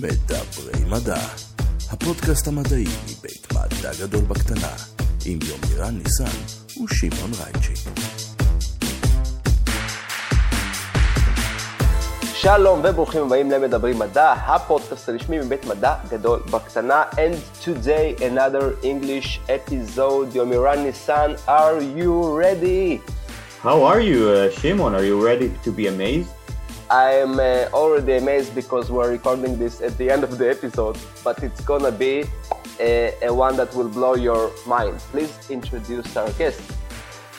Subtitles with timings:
[0.00, 1.20] מדברי מדע,
[1.90, 4.74] הפודקאסט המדעי מבית מדע גדול בקטנה,
[5.26, 6.38] עם יומירן ניסן
[6.84, 7.90] ושמעון רייצ'י.
[12.34, 17.02] שלום וברוכים הבאים למדברים מדע, הפודקאסט הרשמי מבית מדע גדול בקטנה.
[17.12, 20.34] And today another English episode.
[20.34, 23.10] יומירן ניסן, are you ready?
[23.64, 24.94] How are you, uh, Shimon?
[24.94, 26.37] Are you ready to be amazed?
[26.91, 31.43] I'm uh, already amazed because we're recording this at the end of the episode, but
[31.43, 32.23] it's gonna be
[32.79, 34.97] a, a one that will blow your mind.
[35.11, 36.59] Please introduce our guest.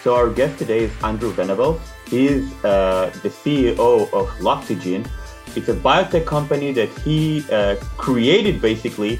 [0.04, 1.80] So our guest today is Andrew Venables.
[2.06, 5.04] He's uh, the CEO of Loxygen.
[5.56, 9.18] It's a biotech company that he uh, created basically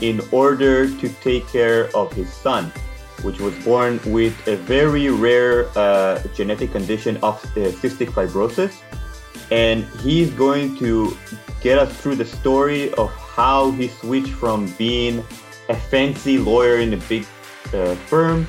[0.00, 2.72] in order to take care of his son,
[3.20, 8.80] which was born with a very rare uh, genetic condition of uh, cystic fibrosis
[9.50, 11.16] and he's going to
[11.60, 15.24] get us through the story of how he switched from being
[15.68, 17.26] a fancy lawyer in a big
[17.72, 18.46] uh, firm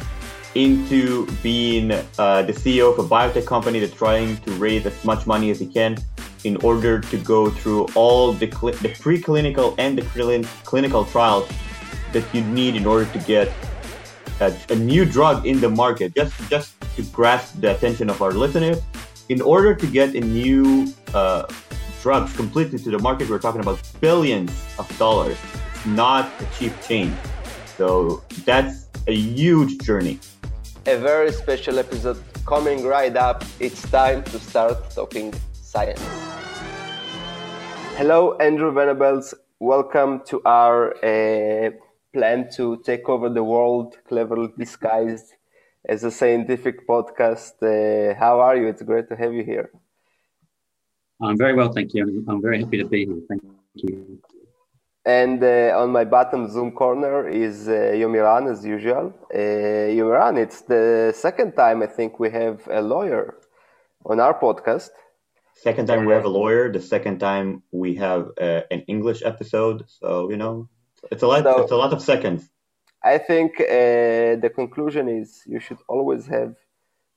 [0.56, 5.28] into being uh, the CEO of a biotech company that's trying to raise as much
[5.28, 5.98] money as he can
[6.44, 11.48] in order to go through all the, cl- the preclinical and the cl- clinical trials
[12.14, 13.52] that you need in order to get
[14.40, 16.16] a, a new drug in the market.
[16.16, 18.82] Just just to grasp the attention of our listeners,
[19.30, 21.44] in order to get a new uh,
[22.02, 25.38] drugs completely to the market, we're talking about billions of dollars.
[25.74, 27.14] It's not a cheap change.
[27.78, 30.20] So that's a huge journey.
[30.86, 33.44] A very special episode coming right up.
[33.60, 36.02] It's time to start talking science.
[37.98, 39.34] Hello, Andrew Venables.
[39.60, 41.72] Welcome to our uh,
[42.14, 45.34] plan to take over the world, cleverly disguised
[45.86, 47.56] as a scientific podcast.
[47.62, 48.68] Uh, how are you?
[48.68, 49.72] It's great to have you here.
[51.22, 52.24] I'm very well, thank you.
[52.28, 53.22] I'm very happy to be here.
[53.28, 53.42] Thank
[53.76, 54.22] you.
[55.04, 59.14] And uh, on my bottom Zoom corner is uh, Yomiran, as usual.
[59.34, 59.38] Uh,
[59.98, 63.38] Yomiran, it's the second time I think we have a lawyer
[64.06, 64.90] on our podcast.
[65.56, 66.72] Second time we have a lawyer.
[66.72, 69.86] The second time we have uh, an English episode.
[69.88, 70.70] So you know,
[71.10, 71.44] it's a lot.
[71.44, 72.48] So, it's a lot of seconds.
[73.04, 76.56] I think uh, the conclusion is you should always have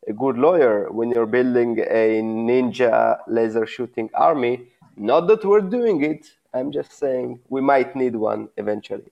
[0.08, 4.68] a good lawyer when you're building a ninja laser shooting army.
[4.96, 6.26] Not that we're doing it.
[6.52, 9.10] I'm just saying we might need one eventually.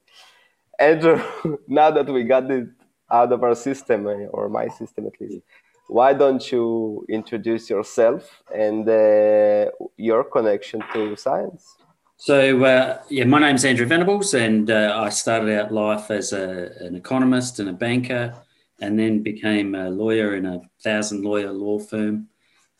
[0.78, 1.22] Andrew,
[1.68, 2.68] now that we got it
[3.10, 5.42] out of our system, or my system at least,
[5.88, 11.76] why don't you introduce yourself and uh, your connection to science?
[12.20, 16.72] So, uh, yeah, my name's Andrew Venables, and uh, I started out life as a,
[16.80, 18.34] an economist and a banker,
[18.80, 22.26] and then became a lawyer in a thousand lawyer law firm.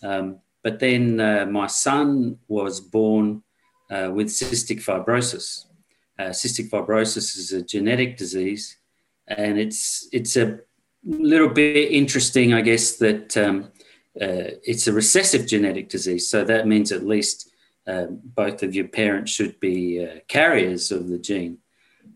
[0.03, 3.45] Um, but then uh, my son was born
[3.93, 5.67] uh, with cystic fibrosis.
[6.19, 8.77] Uh, cystic fibrosis is a genetic disease,
[9.29, 10.59] and it's it's a
[11.05, 13.71] little bit interesting, I guess, that um,
[14.21, 16.29] uh, it's a recessive genetic disease.
[16.29, 17.48] So that means at least
[17.89, 21.59] uh, both of your parents should be uh, carriers of the gene.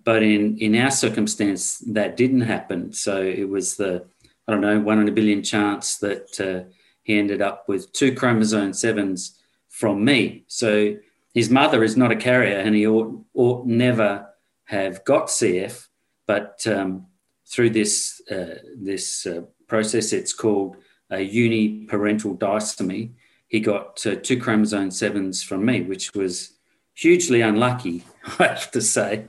[0.04, 2.92] But in, in our circumstance, that didn't happen.
[2.92, 4.04] So it was the,
[4.46, 6.70] I don't know, one in a billion chance that uh,
[7.02, 9.38] he ended up with two chromosome sevens
[9.68, 10.44] from me.
[10.46, 10.96] So
[11.34, 14.28] his mother is not a carrier and he ought, ought never
[14.64, 15.86] have got CF.
[16.26, 17.06] But um,
[17.48, 20.76] through this, uh, this uh, process, it's called
[21.10, 23.12] a uniparental disomy.
[23.52, 26.54] He got uh, two chromosome sevens from me, which was
[26.94, 28.02] hugely unlucky,
[28.38, 29.26] I have to say.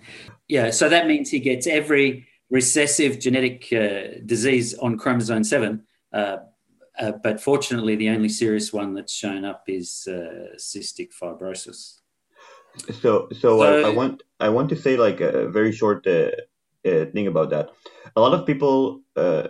[0.48, 5.84] Yeah, so that means he gets every recessive genetic uh, disease on chromosome seven.
[6.14, 6.38] Uh,
[6.98, 12.00] uh, but fortunately, the only serious one that's shown up is uh, cystic fibrosis.
[12.78, 16.32] So, so, so I, I, want I want to say like a very short uh,
[16.88, 17.72] uh, thing about that.
[18.16, 19.02] A lot of people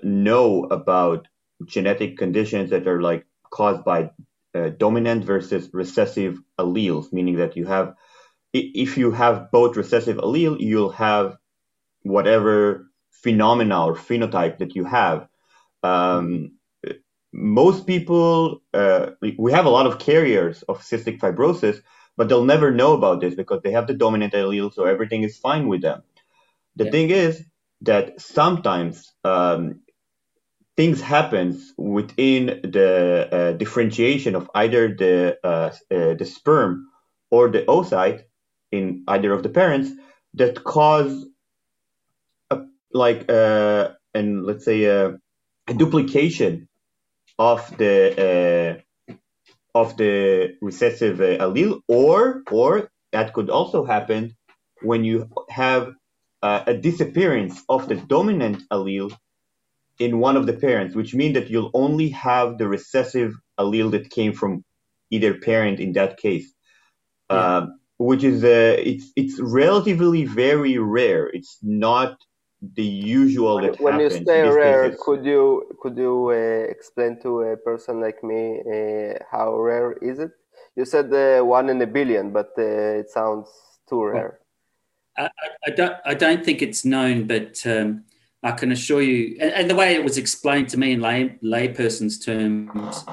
[0.02, 1.28] know about
[1.66, 4.10] genetic conditions that are like caused by
[4.54, 7.96] dominant versus recessive alleles, meaning that you have
[8.54, 11.38] if you have both recessive allele, you'll have
[12.04, 15.28] whatever phenomena or phenotype that you have.
[15.82, 16.52] Um,
[17.34, 21.82] most people, uh, we have a lot of carriers of cystic fibrosis,
[22.16, 25.38] but they'll never know about this because they have the dominant allele, so everything is
[25.38, 26.04] fine with them.
[26.76, 26.92] The yeah.
[26.92, 27.44] thing is
[27.82, 29.82] that sometimes um,
[30.76, 36.88] things happens within the uh, differentiation of either the uh, uh the sperm
[37.30, 38.24] or the oocyte
[38.72, 39.90] in either of the parents
[40.34, 41.26] that cause
[42.50, 42.62] a,
[42.92, 45.18] like uh, and let's say a,
[45.68, 46.68] a duplication
[47.38, 47.96] of the
[48.28, 49.14] uh,
[49.76, 54.36] of the recessive uh, allele or or that could also happen
[54.82, 55.94] when you have
[56.42, 59.16] uh, a disappearance of the dominant allele
[60.00, 64.10] in one of the parents, which means that you'll only have the recessive allele that
[64.10, 64.64] came from
[65.12, 66.54] either parent in that case,
[67.30, 67.38] yeah.
[67.38, 67.68] uh,
[67.98, 71.28] which is uh, it's it's relatively very rare.
[71.28, 72.18] It's not
[72.76, 74.20] the usual when, that when happens.
[74.20, 75.02] you say rare, cases.
[75.04, 80.20] could you could you uh, explain to a person like me uh, how rare is
[80.20, 80.32] it?
[80.76, 83.50] You said uh, one in a billion, but uh, it sounds
[83.88, 84.40] too rare.
[85.16, 85.30] I,
[85.68, 88.06] I, don't I don't think it's known, but um,
[88.44, 91.38] I can assure you, and, and, the way it was explained to me in lay
[91.42, 93.06] layperson's terms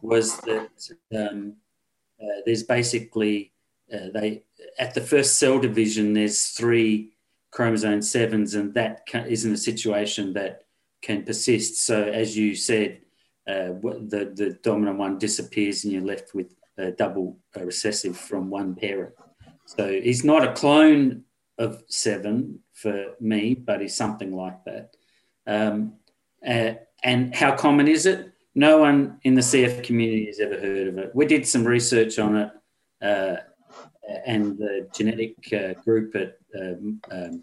[0.00, 0.70] was that
[1.16, 1.54] um,
[2.22, 3.52] uh, there's basically
[3.92, 4.44] uh, they
[4.78, 7.16] at the first cell division there's three
[7.56, 10.66] chromosome sevens, and that can, isn't a situation that
[11.00, 11.84] can persist.
[11.84, 13.00] So, as you said,
[13.48, 13.72] uh,
[14.12, 19.14] the, the dominant one disappears and you're left with a double recessive from one parent.
[19.64, 21.22] So, he's not a clone
[21.58, 24.94] of seven for me, but he's something like that.
[25.46, 25.94] Um,
[26.46, 28.32] uh, and how common is it?
[28.54, 31.10] No one in the CF community has ever heard of it.
[31.14, 32.50] We did some research on it,
[33.02, 33.36] uh,
[34.26, 37.42] and the genetic uh, group at um, um,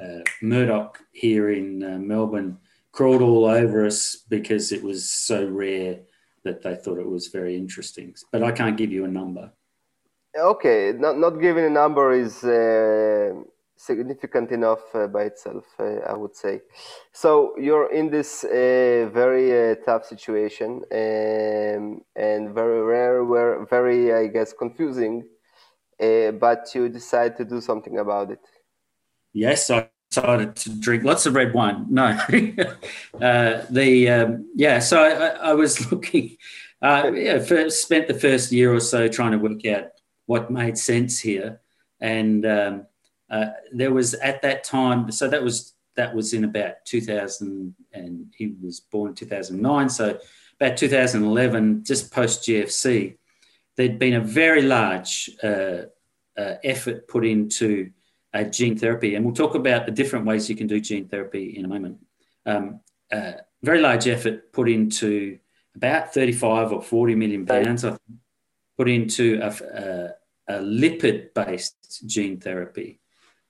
[0.00, 2.58] uh, Murdoch here in uh, Melbourne
[2.92, 6.00] crawled all over us because it was so rare
[6.44, 8.14] that they thought it was very interesting.
[8.30, 9.52] But I can't give you a number.
[10.38, 13.42] Okay, not not giving a number is uh,
[13.76, 16.62] significant enough uh, by itself, uh, I would say.
[17.12, 24.52] So you're in this uh, very tough situation um, and very rare, very I guess
[24.52, 25.24] confusing,
[25.98, 28.40] but you decide to do something about it.
[29.32, 31.86] Yes, I decided to drink lots of red wine.
[31.90, 32.04] No,
[33.20, 34.78] uh, the um, yeah.
[34.78, 36.36] So I, I was looking.
[36.80, 39.88] Uh, yeah, first, spent the first year or so trying to work out
[40.26, 41.60] what made sense here,
[42.00, 42.86] and um,
[43.30, 45.10] uh, there was at that time.
[45.10, 49.88] So that was that was in about 2000, and he was born in 2009.
[49.88, 50.18] So
[50.60, 53.16] about 2011, just post GFC,
[53.76, 55.82] there'd been a very large uh,
[56.36, 57.90] uh, effort put into
[58.34, 59.14] uh, gene therapy.
[59.14, 61.98] And we'll talk about the different ways you can do gene therapy in a moment.
[62.44, 62.80] Um,
[63.10, 63.32] uh,
[63.62, 65.38] very large effort put into
[65.74, 67.84] about 35 or 40 million pounds,
[68.76, 70.14] put into a,
[70.48, 73.00] a, a lipid based gene therapy.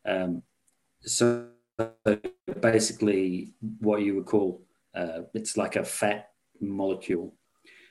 [0.06, 0.42] Um,
[1.02, 1.48] so
[2.60, 4.62] basically, what you would call
[4.94, 6.30] uh, it's like a fat
[6.60, 7.34] molecule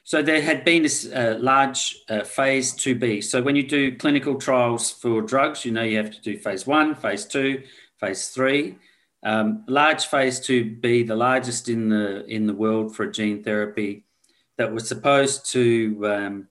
[0.05, 3.23] so there had been this uh, large uh, phase 2B.
[3.23, 6.67] So when you do clinical trials for drugs, you know you have to do phase
[6.67, 7.63] one, phase two,
[7.99, 8.77] phase three.
[9.23, 14.05] Um, large phase 2B, the largest in the in the world for a gene therapy,
[14.59, 16.47] that was supposed to um,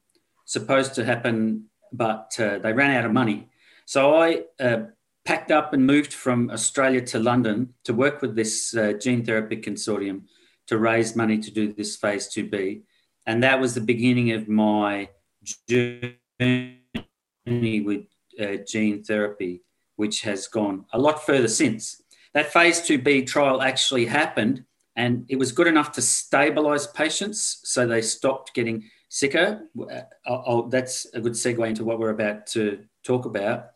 [0.46, 3.50] supposed to happen, but uh, they ran out of money.
[3.86, 4.86] So I uh,
[5.24, 9.56] packed up and moved from Australia to London to work with this uh, gene therapy
[9.56, 10.22] consortium
[10.66, 12.82] to raise money to do this phase 2B
[13.26, 15.08] and that was the beginning of my
[15.68, 16.80] journey
[17.46, 18.04] with
[18.40, 19.62] uh, gene therapy,
[19.96, 22.02] which has gone a lot further since.
[22.34, 24.64] That phase 2B trial actually happened,
[24.96, 29.62] and it was good enough to stabilize patients so they stopped getting sicker.
[29.78, 33.70] Uh, I'll, I'll, that's a good segue into what we're about to talk about,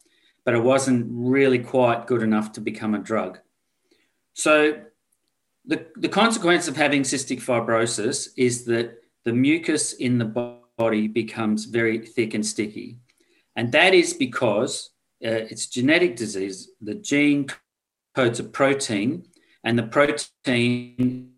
[0.48, 3.38] but it wasn't really quite good enough to become a drug.
[4.32, 4.80] So,
[5.66, 8.94] the, the consequence of having cystic fibrosis is that
[9.26, 12.96] the mucus in the body becomes very thick and sticky.
[13.56, 14.88] And that is because
[15.22, 16.70] uh, it's genetic disease.
[16.80, 17.48] The gene
[18.14, 19.26] codes a protein,
[19.64, 21.32] and the protein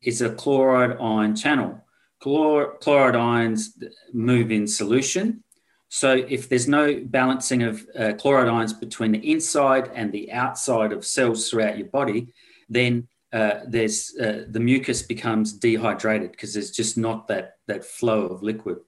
[0.00, 1.84] is a chloride ion channel.
[2.22, 3.76] Chlor- chloride ions
[4.12, 5.42] move in solution.
[5.88, 10.92] So, if there's no balancing of uh, chloride ions between the inside and the outside
[10.92, 12.28] of cells throughout your body,
[12.68, 18.26] then uh, there's uh, the mucus becomes dehydrated because there's just not that that flow
[18.26, 18.78] of liquid.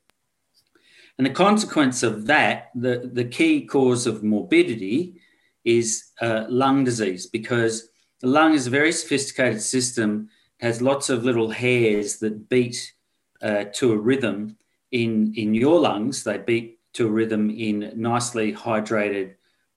[1.21, 5.21] And the consequence of that, the, the key cause of morbidity
[5.66, 7.90] is uh, lung disease because
[8.21, 10.30] the lung is a very sophisticated system,
[10.61, 12.95] has lots of little hairs that beat
[13.42, 14.57] uh, to a rhythm
[14.92, 16.25] in, in your lungs.
[16.25, 19.35] They beat to a rhythm in nicely hydrated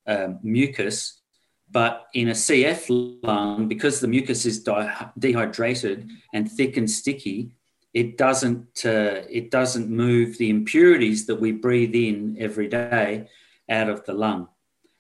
[0.08, 1.22] um, mucus
[1.74, 7.56] but in a CF lung, because the mucus is di- dehydrated and thick and sticky,
[7.96, 13.28] it doesn't uh, it doesn't move the impurities that we breathe in every day
[13.70, 14.48] out of the lung.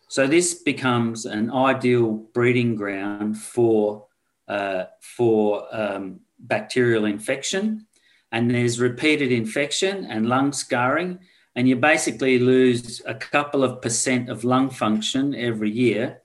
[0.10, 4.08] So this becomes an ideal breeding ground for
[4.48, 7.86] uh, for um, bacterial infection,
[8.32, 11.20] and there's repeated infection and lung scarring,
[11.56, 16.22] and you basically lose a couple of percent of lung function every year.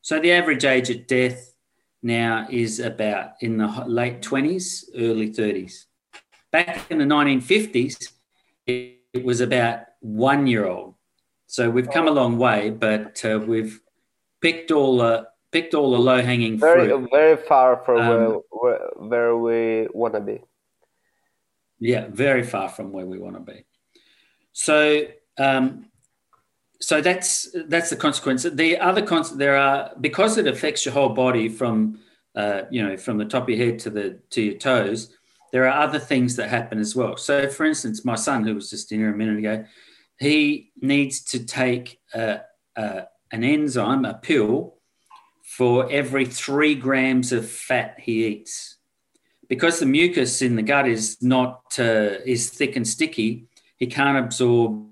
[0.00, 1.54] So the average age at death
[2.02, 5.84] now is about in the late 20s, early 30s.
[6.50, 8.12] Back in the 1950s,
[8.66, 10.94] it, it was about one year old.
[11.46, 13.80] So we've come a long way, but uh, we've
[14.40, 17.10] picked all the picked all the low hanging very fruit.
[17.10, 20.40] very far from Um, where, where where we want to be.
[21.78, 23.66] Yeah, very far from where we want to be.
[24.52, 25.06] So,
[25.38, 25.86] um,
[26.80, 28.42] so that's that's the consequence.
[28.42, 32.00] The other cons- there are because it affects your whole body from
[32.34, 35.14] uh, you know from the top of your head to the to your toes.
[35.52, 37.16] There are other things that happen as well.
[37.18, 39.64] So, for instance, my son, who was just in here a minute ago,
[40.18, 42.38] he needs to take uh,
[42.74, 44.76] uh, an enzyme, a pill,
[45.42, 48.76] for every three grams of fat he eats
[49.52, 53.46] because the mucus in the gut is not uh, is thick and sticky,
[53.82, 54.86] he can't absorb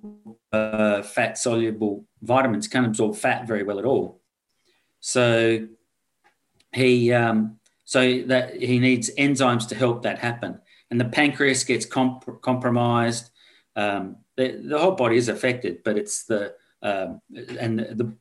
[0.52, 2.66] uh, fat soluble vitamins.
[2.66, 4.20] Can't absorb fat very well at all.
[4.98, 5.68] So
[6.72, 10.58] he um, so that he needs enzymes to help that happen,
[10.90, 13.30] and the pancreas gets comp- compromised.
[13.76, 17.20] Um, the, the whole body is affected, but it's the um,
[17.60, 18.12] and the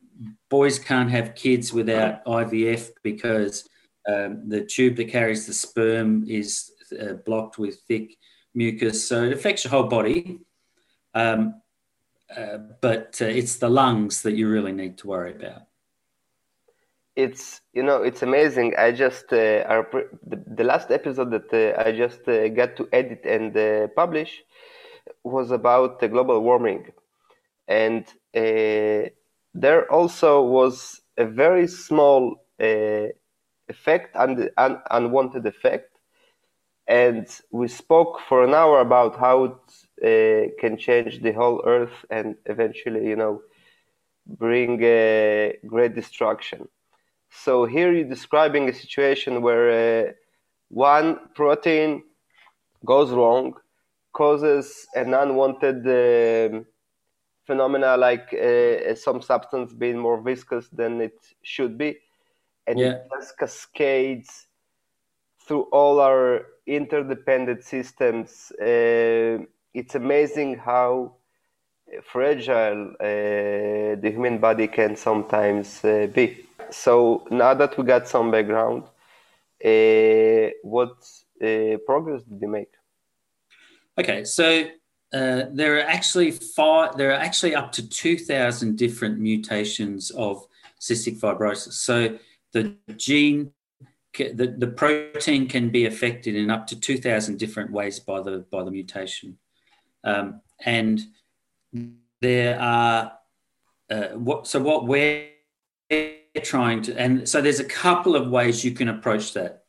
[0.51, 3.67] boys can't have kids without IVF because
[4.07, 6.69] um, the tube that carries the sperm is
[7.01, 8.15] uh, blocked with thick
[8.53, 10.41] mucus, so it affects your whole body.
[11.13, 11.61] Um,
[12.35, 15.63] uh, but uh, it's the lungs that you really need to worry about.
[17.15, 18.75] It's you know it's amazing.
[18.77, 19.87] I just uh, our,
[20.25, 24.43] the, the last episode that uh, I just uh, got to edit and uh, publish
[25.23, 26.91] was about uh, global warming,
[27.67, 35.88] and there also was a very small effect and un- unwanted effect,
[36.89, 39.57] and we spoke for an hour about how it
[40.03, 43.41] uh, can change the whole Earth and eventually, you know,
[44.27, 46.67] bring uh, great destruction.
[47.31, 50.11] So here you're describing a situation where uh,
[50.69, 52.03] one protein
[52.85, 53.53] goes wrong,
[54.13, 56.65] causes an unwanted um
[57.45, 61.97] phenomena like uh, some substance being more viscous than it should be,
[62.67, 62.87] and Yeah.
[62.87, 64.47] it just cascades
[65.47, 66.45] through all our
[66.77, 68.51] interdependent systems.
[68.61, 71.15] Uh, it's amazing how
[72.03, 76.45] fragile uh, the human body can sometimes uh, be.
[76.69, 78.83] So now that we got some background,
[79.65, 80.95] uh, what
[81.41, 82.73] uh, progress did you make?
[83.97, 84.65] Okay, so
[85.11, 86.95] uh, there are actually five.
[86.95, 90.45] There are actually up to two thousand different mutations of
[90.79, 91.73] cystic fibrosis.
[91.73, 92.17] So
[92.53, 93.51] the gene,
[94.19, 98.45] the, the protein can be affected in up to two thousand different ways by the
[98.51, 99.37] by the mutation,
[100.03, 101.01] um, and
[102.21, 103.13] there are
[103.89, 104.47] uh, what.
[104.47, 105.29] So what we're
[106.43, 109.63] trying to, and so there's a couple of ways you can approach that.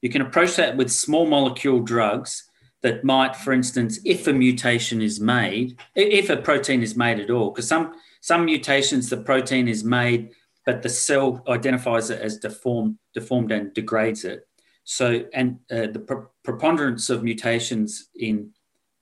[0.00, 2.44] You can approach that with small molecule drugs
[2.82, 7.30] that might, for instance, if a mutation is made, if a protein is made at
[7.30, 10.30] all, because some some mutations the protein is made,
[10.66, 14.46] but the cell identifies it as deformed, deformed and degrades it.
[14.84, 18.50] So, and uh, the pre- preponderance of mutations in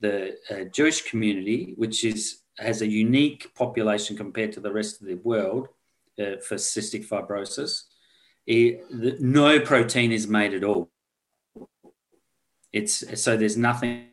[0.00, 5.07] the uh, Jewish community, which is has a unique population compared to the rest of
[5.09, 5.69] the world
[6.21, 7.85] uh, for cystic fibrosis,
[8.49, 10.90] i- the, no protein is made at all.
[12.73, 14.09] It's so there's nothing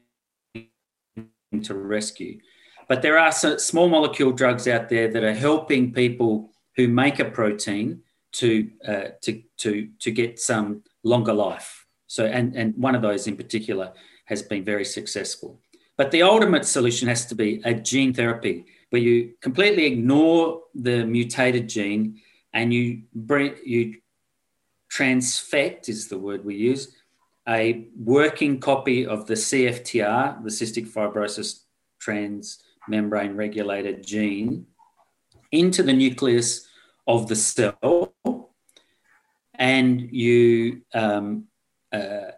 [1.64, 2.40] to rescue.
[2.88, 7.26] But there are small molecule drugs out there that are helping people who make a
[7.26, 11.86] protein to uh, to to to get some longer life.
[12.08, 13.92] So and and one of those in particular
[14.32, 15.60] has been very successful.
[15.98, 21.06] But the ultimate solution has to be a gene therapy where you completely ignore the
[21.06, 22.22] mutated gene
[22.54, 23.96] and you bring you
[24.90, 26.96] transfect is the word we use
[27.48, 31.62] a working copy of the CFTR, the cystic fibrosis
[32.00, 34.68] transmembrane regulated gene,
[35.52, 36.69] into the nucleus
[37.10, 38.14] of the cell,
[39.56, 41.46] and you um,
[41.92, 42.32] uh,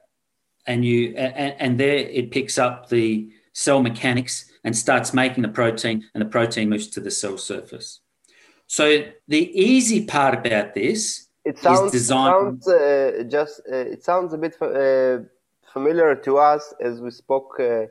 [0.65, 5.53] and you and, and there it picks up the cell mechanics and starts making the
[5.61, 7.99] protein, and the protein moves to the cell surface.
[8.67, 8.83] So
[9.27, 14.55] the easy part about this It sounds, sounds uh, just uh, it sounds a bit
[14.61, 15.25] uh,
[15.73, 17.85] familiar to us as we spoke uh,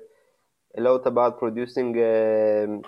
[0.79, 2.83] a lot about producing um,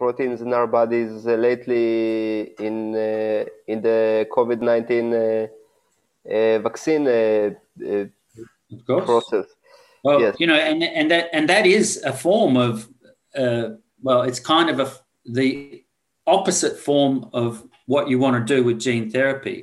[0.00, 2.76] proteins in our bodies uh, lately in
[3.08, 5.46] uh, in the COVID nineteen uh,
[6.36, 7.50] uh, vaccine uh,
[7.90, 8.04] uh,
[9.10, 9.46] process.
[10.02, 10.34] Well, Yes.
[10.40, 12.88] you know, and and that and that is a form of
[13.42, 13.66] uh,
[14.02, 14.88] well, it's kind of a,
[15.40, 15.84] the
[16.26, 17.50] opposite form of
[17.86, 19.58] what you want to do with gene therapy.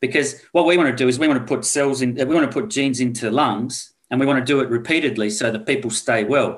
[0.00, 2.50] Because what we want to do is we want to put cells in, we want
[2.50, 5.90] to put genes into lungs and we want to do it repeatedly so that people
[5.90, 6.52] stay well.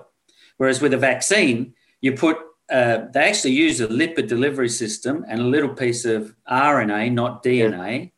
[0.59, 2.37] Whereas with a vaccine, you put,
[2.71, 7.42] uh, they actually use a lipid delivery system and a little piece of RNA, not
[7.42, 8.12] DNA,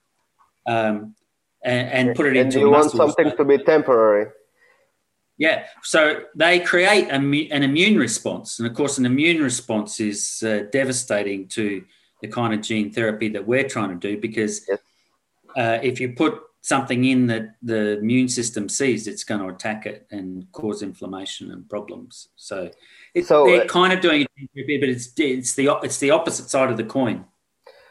[0.67, 1.15] um,
[1.63, 4.31] and, and, put it and into you want something to be temporary.
[5.37, 10.43] Yeah, so they create a, an immune response, and of course, an immune response is
[10.47, 11.85] uh, devastating to
[12.23, 14.79] the kind of gene therapy that we're trying to do because Yes.
[15.57, 19.85] uh, if you put something in that the immune system sees, it's going to attack
[19.85, 22.29] it and cause inflammation and problems.
[22.37, 22.71] So,
[23.13, 26.49] it's, So, they're uh, kind of doing it, but it's it's the it's the opposite
[26.49, 27.27] side of the coin.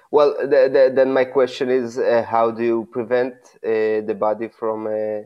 [0.10, 4.48] Well, the, the, then my question is, uh, how do you prevent uh, the body
[4.48, 5.22] from uh,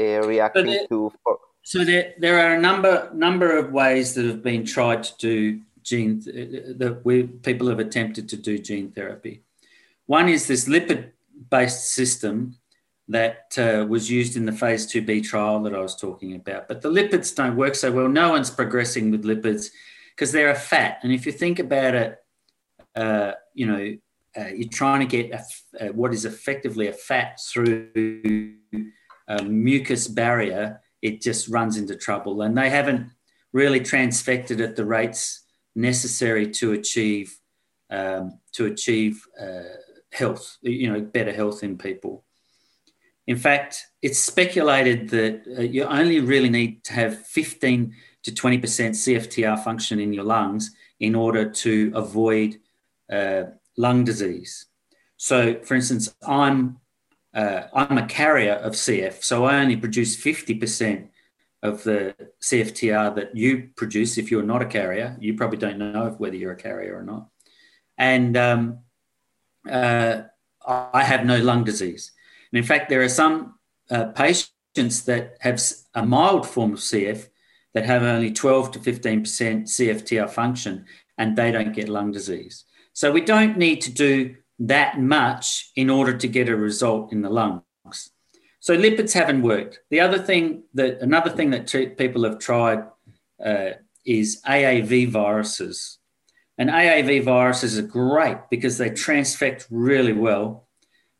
[0.00, 1.12] uh, reacting the- to?
[1.22, 5.12] For, So there, there are a number number of ways that have been tried to
[5.18, 6.20] do gene
[6.80, 7.14] that we
[7.48, 9.42] people have attempted to do gene therapy.
[10.06, 10.68] One is this
[11.36, 12.56] lipid-based system
[13.08, 16.66] that uh, was used in the phase 2b trial that I was talking about.
[16.66, 18.08] But the lipids don't work so well.
[18.08, 19.70] No one's progressing with lipids
[20.14, 20.98] because they're a fat.
[21.02, 22.18] And if you think about it,
[22.96, 23.96] uh, you know,
[24.36, 28.56] uh, you're trying to get a, uh, what is effectively a fat through
[29.28, 32.42] a mucus barrier, it just runs into trouble.
[32.42, 33.10] And they haven't
[33.52, 37.38] really transfected at the rates necessary to achieve
[37.88, 39.62] um, to achieve uh,
[40.16, 42.24] health, you know, better health in people.
[43.26, 48.60] In fact, it's speculated that uh, you only really need to have 15 to 20%
[48.60, 52.58] CFTR function in your lungs in order to avoid
[53.12, 53.44] uh,
[53.76, 54.66] lung disease.
[55.16, 56.78] So, for instance, I'm
[57.34, 61.08] uh, I'm a carrier of CF, so I only produce 50%
[61.62, 65.18] of the CFTR that you produce if you're not a carrier.
[65.20, 67.28] You probably don't know whether you're a carrier or not.
[67.98, 68.78] And um,
[69.70, 70.22] uh,
[70.66, 72.12] I have no lung disease.
[72.52, 73.58] And in fact, there are some
[73.90, 75.62] uh, patients that have
[75.94, 77.28] a mild form of CF
[77.74, 80.86] that have only 12 to 15% CFTR function
[81.18, 82.64] and they don't get lung disease.
[82.92, 87.22] So we don't need to do that much in order to get a result in
[87.22, 87.62] the lungs.
[88.60, 89.80] So lipids haven't worked.
[89.90, 92.84] The other thing that another thing that people have tried
[93.44, 93.70] uh,
[94.04, 95.98] is AAV viruses.
[96.58, 100.66] And AAV viruses are great because they transfect really well,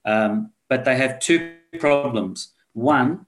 [0.04, 2.52] um, but they have two problems.
[2.72, 3.26] One,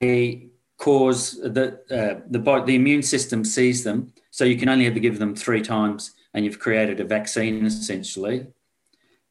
[0.00, 0.48] they
[0.78, 5.18] cause the uh, the the immune system sees them, so you can only ever give
[5.18, 8.46] them three times, and you've created a vaccine essentially.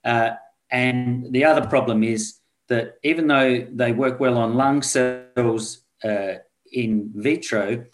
[0.04, 0.32] Uh,
[0.72, 6.34] and the other problem is that even though they work well on lung cells uh,
[6.72, 7.86] in vitro,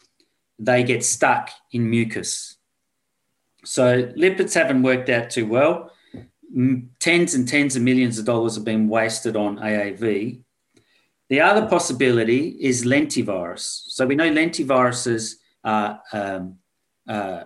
[0.60, 2.58] they get stuck in mucus.
[3.64, 5.92] So lipids haven't worked out too well.
[7.00, 10.42] Tens and tens of millions of dollars have been wasted on AAV.
[11.30, 13.84] The other possibility is lentivirus.
[13.88, 16.58] So we know lentiviruses are um,
[17.08, 17.46] uh,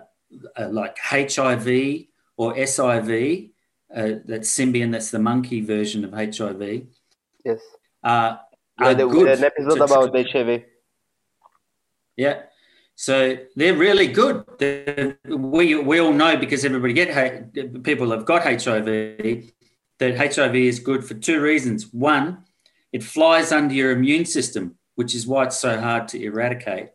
[0.58, 3.50] uh, like HIV or SIV,
[3.94, 6.86] uh, that's Symbian, that's the monkey version of HIV.
[7.44, 7.60] Yes.
[8.02, 8.36] Uh,
[8.80, 10.64] Yeah, there good was an episode about HIV.
[12.16, 12.42] Yeah.
[12.96, 14.44] So they're really good.
[15.28, 19.52] We, we all know because everybody get people have got HIV
[19.98, 21.92] that HIV is good for two reasons.
[21.92, 22.44] One,
[22.92, 26.90] it flies under your immune system, which is why it's so hard to eradicate.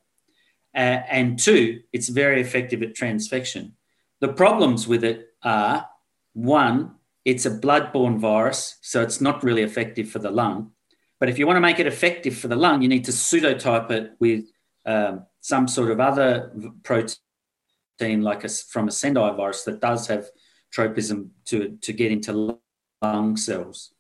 [0.76, 3.74] Uh, and two, it's very effective at transfection.
[4.20, 5.88] The problems with it are
[6.34, 10.72] one, it's a bloodborne virus, so it's not really effective for the lung.
[11.20, 13.92] But if you want to make it effective for the lung, you need to pseudotype
[13.92, 14.46] it with
[14.86, 16.52] um, some sort of other
[16.84, 20.28] protein, like a, from a Sendai virus that does have
[20.72, 22.58] tropism to, to get into
[23.02, 23.94] lung cells.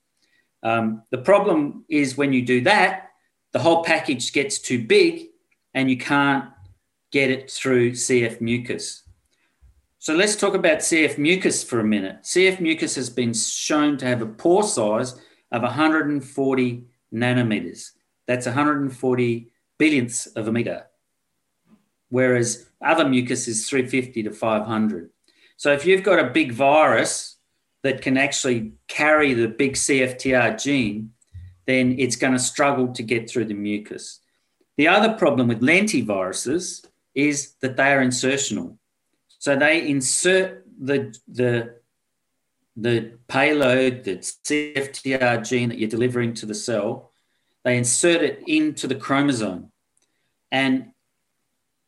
[0.63, 3.09] Um, the problem is when you do that,
[3.51, 5.27] the whole package gets too big
[5.73, 6.45] and you can't
[7.11, 9.03] get it through CF mucus.
[9.99, 12.23] So let's talk about CF mucus for a minute.
[12.23, 15.19] CF mucus has been shown to have a pore size
[15.51, 17.91] of 140 nanometers.
[18.27, 20.87] That's 140 billionths of a meter,
[22.11, 25.09] whereas other mucus is 350 to 500.
[25.57, 27.37] So if you've got a big virus
[27.83, 31.13] that can actually carry the big CFTR gene,
[31.65, 34.19] then it's going to struggle to get through the mucus.
[34.77, 38.77] The other problem with lentiviruses is that they are insertional.
[39.39, 41.75] So they insert the, the,
[42.75, 47.11] the payload, the CFTR gene that you're delivering to the cell,
[47.63, 49.71] they insert it into the chromosome.
[50.51, 50.90] And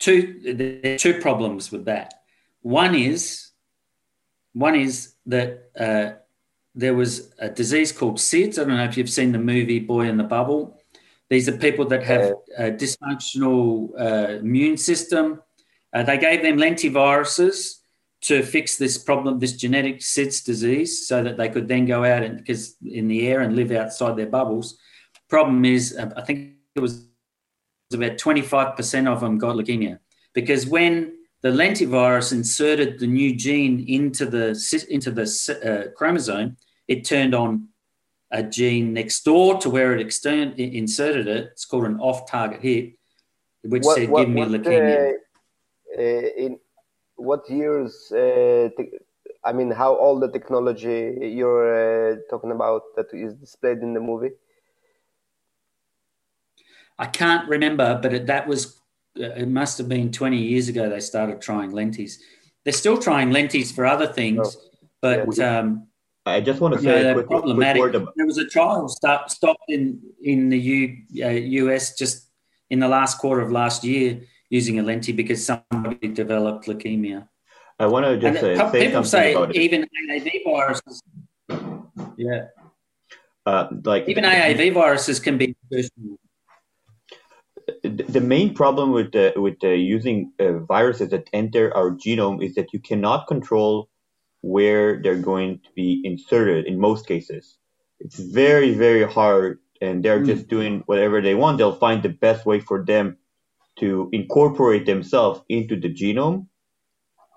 [0.03, 2.13] two there are two problems with that.
[2.61, 3.51] One is
[4.53, 6.19] one is that uh,
[6.75, 8.59] there was a disease called SIDS.
[8.59, 10.79] I don't know if you've seen the movie Boy in the Bubble.
[11.29, 15.41] These are people that have a dysfunctional uh, immune system.
[15.93, 17.79] Uh, they gave them lentiviruses
[18.21, 22.23] to fix this problem, this genetic SIDS disease, so that they could then go out
[22.23, 24.77] and because in the air and live outside their bubbles.
[25.29, 27.07] Problem is, uh, I think it was
[27.93, 29.99] about 25% of them got leukemia
[30.33, 34.47] because when the lentivirus inserted the new gene into the
[34.89, 35.25] into the
[35.63, 37.67] uh, chromosome, it turned on
[38.31, 41.49] a gene next door to where it extern- inserted it.
[41.51, 42.93] It's called an off-target hit,
[43.61, 46.59] which what, said, what, "Give me leukemia." Uh, uh, in
[47.15, 48.11] what years?
[48.11, 48.69] Uh,
[49.45, 53.99] I mean, how old the technology you're uh, talking about that is displayed in the
[53.99, 54.31] movie?
[56.99, 58.79] I can't remember, but it, that was
[59.19, 62.17] uh, it must have been 20 years ago they started trying lenties.
[62.63, 64.61] They're still trying lenties for other things, oh,
[65.01, 65.87] but yeah, um,
[66.25, 67.81] I just want to say a quick, problematic.
[67.81, 72.29] Quick about- there was a trial start, stopped in in the U, uh, US just
[72.69, 77.27] in the last quarter of last year using a lenti because somebody developed leukemia.
[77.79, 81.01] I want to just uh, say people say even AAV viruses.
[82.17, 82.45] Yeah.
[83.45, 85.55] Uh, like even AAV viruses can be
[87.83, 92.55] the main problem with the, with the using uh, viruses that enter our genome is
[92.55, 93.89] that you cannot control
[94.41, 97.57] where they're going to be inserted in most cases.
[97.99, 100.25] It's very, very hard, and they're mm.
[100.25, 101.57] just doing whatever they want.
[101.57, 103.17] They'll find the best way for them
[103.79, 106.47] to incorporate themselves into the genome,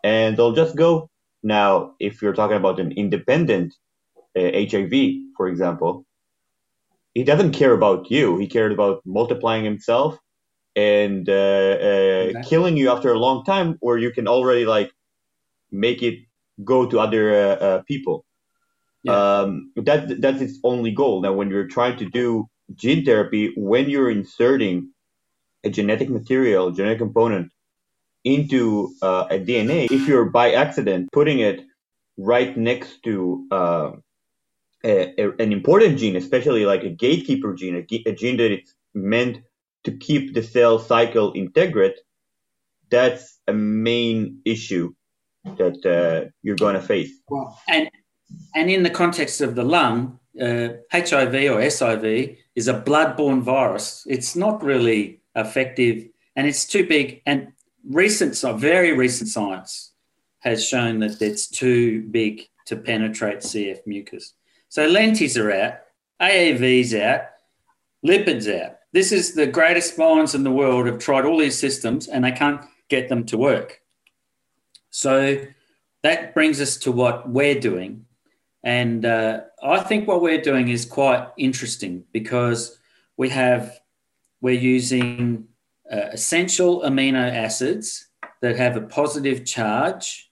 [0.05, 1.11] and they'll just go.
[1.43, 3.75] Now, if you're talking about an independent
[4.37, 4.93] uh, HIV,
[5.37, 6.05] for example,
[7.15, 8.37] he doesn't care about you.
[8.37, 10.19] He cared about multiplying himself
[10.77, 12.43] and uh, uh, okay.
[12.47, 14.93] killing you after a long time, or you can already like
[15.73, 16.21] make it
[16.63, 18.25] go to other uh, uh people.
[19.03, 19.41] Yeah.
[19.41, 21.23] Um, that that's its only goal.
[21.23, 24.91] Now, when you're trying to do gene therapy, when you're inserting
[25.65, 27.53] a genetic material, genetic component
[28.25, 31.65] into uh, a DNA, if you're by accident putting it
[32.19, 33.91] right next to uh,
[34.85, 38.75] a, a, an important gene, especially like a gatekeeper gene, a, a gene that it's
[38.95, 39.39] meant
[39.87, 41.99] to keep the cell cycle integrate,
[42.91, 44.93] that's a main issue
[45.45, 47.13] that uh, you're going to face.
[47.29, 47.89] Well, and
[48.55, 54.05] and in the context of the lung, uh, HIV or SIV is a blood-borne virus.
[54.09, 57.23] It's not really effective, and it's too big.
[57.27, 57.53] And
[57.89, 59.93] recent, very recent science
[60.41, 64.35] has shown that it's too big to penetrate CF mucus.
[64.69, 65.75] So lentis are out,
[66.21, 67.23] AAV's out,
[68.05, 68.77] lipids out.
[68.97, 72.33] This is the greatest minds in the world have tried all these systems and they
[72.33, 73.83] can't get them to work.
[74.89, 75.45] So
[76.03, 78.07] that brings us to what we're doing.
[78.65, 82.79] And uh, I think what we're doing is quite interesting because
[83.19, 83.79] we have,
[84.41, 85.49] we're using
[85.93, 88.09] uh, essential amino acids
[88.41, 90.31] that have a positive charge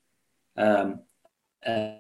[0.56, 1.00] um,
[1.66, 1.96] uh,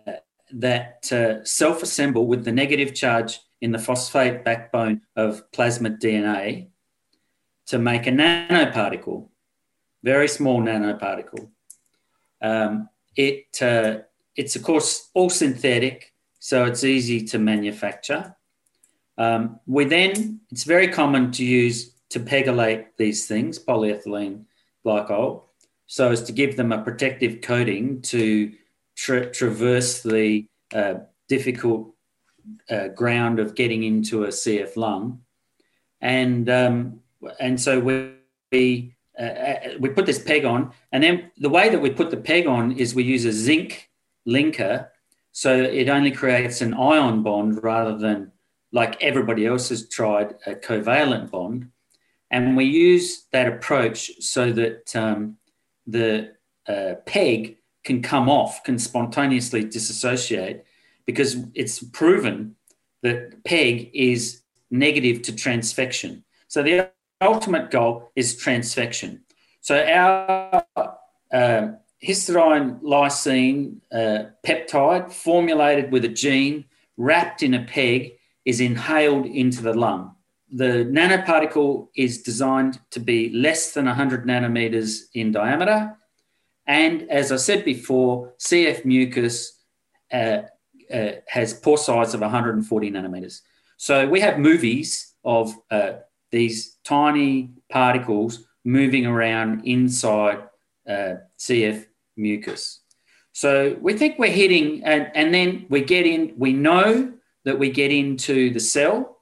[0.50, 6.68] that uh, self assemble with the negative charge in the phosphate backbone of plasmid DNA
[7.64, 9.26] to make a nanoparticle,
[10.02, 11.48] very small nanoparticle.
[12.42, 14.00] Um, it, uh,
[14.36, 18.36] it's, of course, all synthetic, so it's easy to manufacture.
[19.16, 24.44] Um, we then, it's very common to use to pegylate these things, polyethylene
[24.84, 25.44] glycol,
[25.86, 28.52] so as to give them a protective coating to
[28.94, 30.96] tra- traverse the uh,
[31.28, 31.93] difficult
[32.70, 35.20] uh, ground of getting into a CF lung,
[36.00, 37.00] and um,
[37.40, 38.14] and so we
[38.52, 42.10] we, uh, uh, we put this peg on, and then the way that we put
[42.10, 43.90] the peg on is we use a zinc
[44.28, 44.88] linker,
[45.32, 48.30] so it only creates an ion bond rather than
[48.72, 51.70] like everybody else has tried a covalent bond,
[52.30, 55.36] and we use that approach so that um,
[55.86, 56.34] the
[56.66, 60.64] uh, peg can come off, can spontaneously disassociate,
[61.06, 62.56] because it's proven
[63.02, 66.22] that PEG is negative to transfection.
[66.48, 66.90] So the
[67.20, 69.20] ultimate goal is transfection.
[69.60, 70.64] So our
[71.32, 71.68] uh,
[72.02, 76.64] histidine lysine uh, peptide formulated with a gene
[76.96, 78.12] wrapped in a PEG
[78.44, 80.14] is inhaled into the lung.
[80.52, 85.96] The nanoparticle is designed to be less than 100 nanometers in diameter.
[86.66, 89.58] And as I said before, CF mucus
[90.12, 90.42] uh,
[90.92, 93.40] uh, has pore size of 140 nanometers.
[93.76, 95.92] So we have movies of uh,
[96.30, 100.44] these tiny particles moving around inside
[100.88, 102.80] uh, CF mucus.
[103.32, 107.12] So we think we're hitting, and, and then we get in, we know
[107.44, 109.18] that we get into the cell,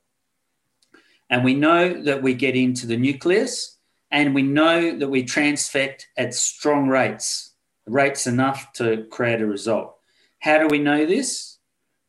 [1.31, 3.79] and we know that we get into the nucleus,
[4.11, 7.55] and we know that we transfect at strong rates,
[7.87, 9.97] rates enough to create a result.
[10.41, 11.52] How do we know this?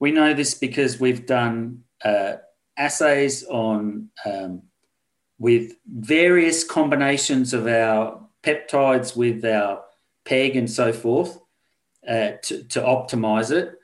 [0.04, 2.34] We know this because we've done uh,
[2.76, 4.64] assays on um,
[5.40, 9.82] with various combinations of our peptides with our
[10.26, 11.40] PEG and so forth
[12.06, 13.80] uh, to, to optimize it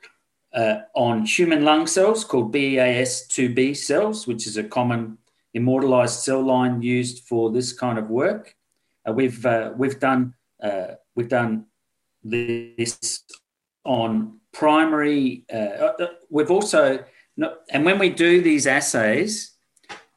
[0.52, 5.16] uh, on human lung cells called BAS2B cells, which is a common
[5.54, 8.54] immortalized cell line used for this kind of work.
[9.08, 11.64] Uh, we've uh, we've done uh, we've done
[12.22, 13.22] this
[13.86, 15.44] on primary.
[15.52, 15.92] Uh,
[16.28, 17.04] we've also
[17.70, 19.52] and when we do these assays,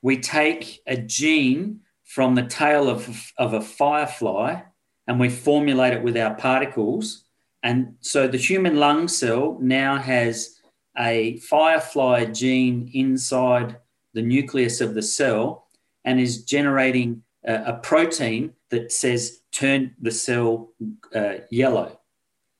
[0.01, 4.61] we take a gene from the tail of, of a firefly
[5.07, 7.23] and we formulate it with our particles.
[7.61, 10.59] And so the human lung cell now has
[10.97, 13.77] a firefly gene inside
[14.13, 15.67] the nucleus of the cell
[16.05, 20.71] and is generating a, a protein that says turn the cell
[21.15, 21.99] uh, yellow,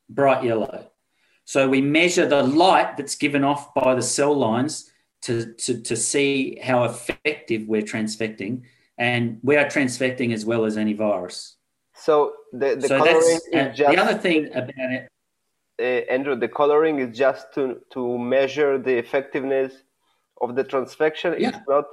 [0.10, 0.90] bright yellow.
[1.46, 4.92] So we measure the light that's given off by the cell lines
[5.24, 8.64] to, to, to see how effective we're transfecting.
[8.98, 11.58] And we are transfecting as well as any virus.
[11.96, 15.10] So the, the so coloring is just, the other thing about it.
[15.80, 19.74] Uh, Andrew, the coloring is just to, to measure the effectiveness
[20.40, 21.40] of the transfection.
[21.40, 21.50] Yeah.
[21.50, 21.86] It's not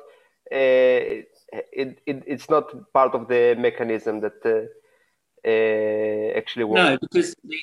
[0.53, 1.25] uh,
[1.73, 6.79] it, it, it's not part of the mechanism that uh, uh, actually works.
[6.79, 7.57] No, because the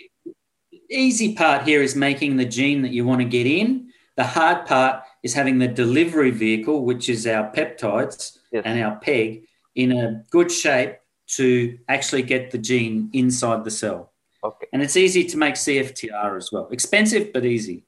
[0.90, 3.92] easy part here is making the gene that you want to get in.
[4.16, 8.64] The hard part is having the delivery vehicle, which is our peptides yes.
[8.66, 9.44] and our PEG,
[9.76, 10.96] in a good shape
[11.28, 14.14] to actually get the gene inside the cell.
[14.44, 14.68] Okay.
[14.74, 16.68] And it's easy to make CFTR as well.
[16.72, 17.86] Expensive, but easy.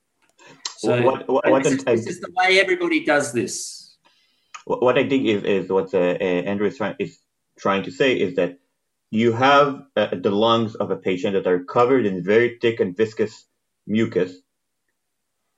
[0.77, 3.97] So what, what, what this, is, this, is, the way everybody does this.
[4.65, 7.19] What I think is, is what uh, Andrew is trying, is
[7.57, 8.59] trying to say is that
[9.11, 12.95] you have uh, the lungs of a patient that are covered in very thick and
[12.95, 13.45] viscous
[13.87, 14.33] mucus.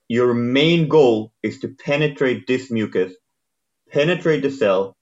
[0.08, 3.14] Your main goal is to penetrate this mucus,
[3.92, 4.98] penetrate the cell,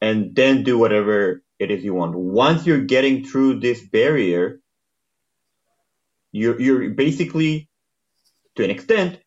[0.00, 2.14] and then do whatever it is you want.
[2.14, 4.60] Once you're getting through this barrier,
[6.32, 7.68] you're, you're basically,
[8.56, 9.20] to an extent,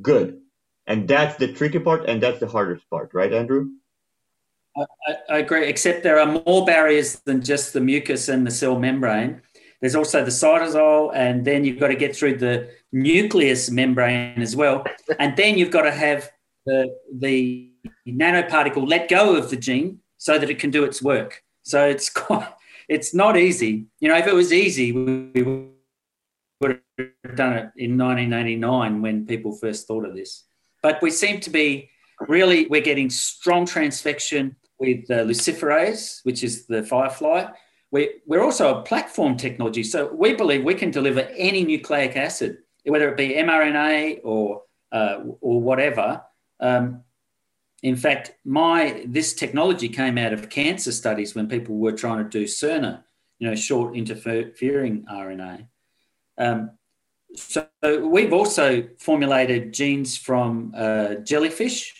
[0.00, 0.40] good.
[0.86, 3.70] And that's the tricky part, and that's the hardest part, right, Andrew?
[4.76, 8.78] I, I, agree, except there are more barriers than just the mucus and the cell
[8.78, 9.42] membrane.
[9.80, 14.54] There's also the cytosol, and then you've got to get through the nucleus membrane as
[14.54, 14.84] well.
[15.18, 16.30] And then you've got to have
[16.66, 17.72] the, the
[18.06, 21.42] nanoparticle let go of the gene so that it can do its work.
[21.62, 22.48] So it's quite,
[22.88, 23.86] it's not easy.
[23.98, 25.72] You know, if it was easy, we
[26.60, 30.44] would have done it in 1989 when people first thought of this.
[30.82, 36.66] But we seem to be really, we're getting strong transfection with uh, luciferase, which is
[36.66, 37.46] the firefly.
[37.92, 39.82] We're, we're also a platform technology.
[39.82, 45.18] So we believe we can deliver any nucleic acid, whether it be mRNA or, uh,
[45.40, 46.22] or whatever.
[46.60, 47.02] Um,
[47.82, 52.28] in fact, my this technology came out of cancer studies when people were trying to
[52.28, 53.02] do CERNA,
[53.38, 55.66] you know, short interfering RNA.
[56.36, 56.72] Um,
[57.34, 61.99] so we've also formulated genes from uh, jellyfish,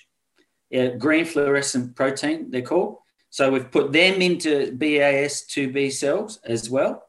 [0.99, 2.99] green fluorescent protein, they're called.
[3.31, 7.05] So we've put them into BAS2B cells as well.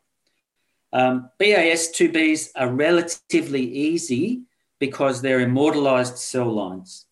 [0.93, 4.41] Um, BAS2Bs are relatively easy
[4.79, 7.05] because they're immortalized cell lines.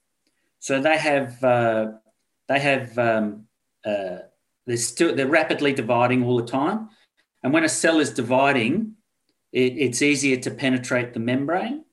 [0.59, 1.93] So they have uh,
[2.47, 3.47] they have um,
[3.85, 4.17] uh,
[4.65, 6.89] they're still they're rapidly dividing all the time,
[7.41, 8.95] and when a cell is dividing,
[9.53, 11.85] it, it's easier to penetrate the membrane,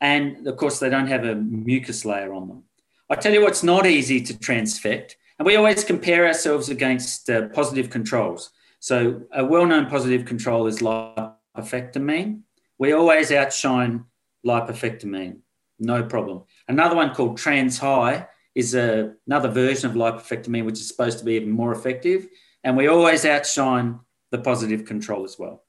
[0.00, 2.62] and of course they don't have a mucus layer on them.
[3.08, 7.48] I tell you what's not easy to transfect, and we always compare ourselves against uh,
[7.48, 8.50] positive controls.
[8.80, 12.40] So a well-known positive control is lipofectamine.
[12.78, 14.04] We always outshine
[14.44, 15.38] lipofectamine,
[15.78, 16.44] no problem.
[16.68, 21.24] Another one called trans high is a, another version of lipofectamine, which is supposed to
[21.24, 22.26] be even more effective.
[22.64, 24.00] And we always outshine
[24.32, 25.65] the positive control as well.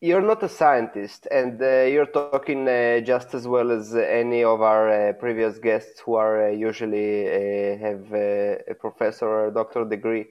[0.00, 4.62] You're not a scientist, and uh, you're talking uh, just as well as any of
[4.62, 9.54] our uh, previous guests who are uh, usually uh, have uh, a professor or a
[9.54, 10.26] doctor degree.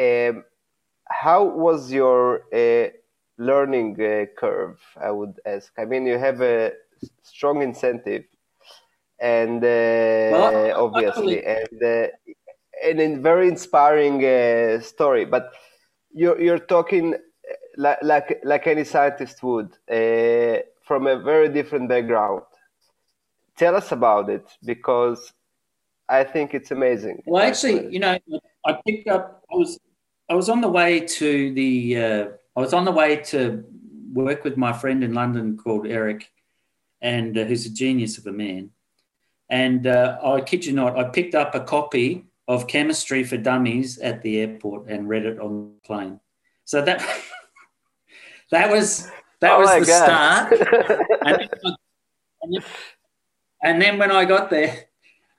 [0.00, 0.44] Um,
[1.08, 2.42] how was your
[3.38, 3.96] learning
[4.38, 4.78] curve?
[5.02, 5.72] I would ask.
[5.76, 6.72] I mean, you have a
[7.24, 8.24] strong incentive
[9.20, 12.06] and uh, well, obviously, and uh,
[12.82, 15.24] and a very inspiring uh, story.
[15.24, 15.52] But
[16.12, 17.14] you're, you're talking
[17.76, 22.42] like, like, like any scientist would uh, from a very different background.
[23.56, 25.32] Tell us about it because
[26.08, 27.22] I think it's amazing.
[27.26, 28.18] Well, actually, you know,
[28.64, 29.44] I picked up.
[29.52, 29.78] I was
[30.28, 31.96] I was on the way to the.
[31.96, 32.24] Uh,
[32.56, 33.64] I was on the way to
[34.12, 36.30] work with my friend in London called Eric,
[37.00, 38.70] and uh, who's a genius of a man.
[39.48, 43.98] And uh, I kid you not, I picked up a copy of Chemistry for Dummies
[43.98, 46.20] at the airport and read it on the plane.
[46.64, 47.04] So that
[48.50, 49.10] that was
[49.40, 50.54] that oh was the God.
[50.54, 51.00] start.
[51.26, 51.48] and,
[52.52, 52.62] then,
[53.62, 54.86] and then when I got there,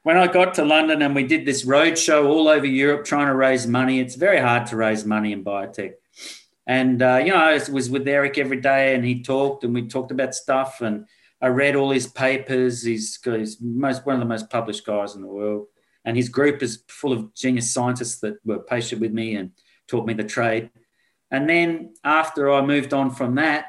[0.04, 3.28] when I got to London and we did this road show all over Europe trying
[3.28, 5.94] to raise money, it's very hard to raise money in biotech.
[6.66, 9.88] And, uh, you know, I was with Eric every day and he talked and we
[9.88, 10.82] talked about stuff.
[10.82, 11.06] And
[11.42, 12.84] I read all his papers.
[12.84, 15.68] He's, he's most, one of the most published guys in the world.
[16.06, 19.52] And his group is full of genius scientists that were patient with me and
[19.88, 20.72] taught me the trade.
[21.32, 23.68] And then after I moved on from that,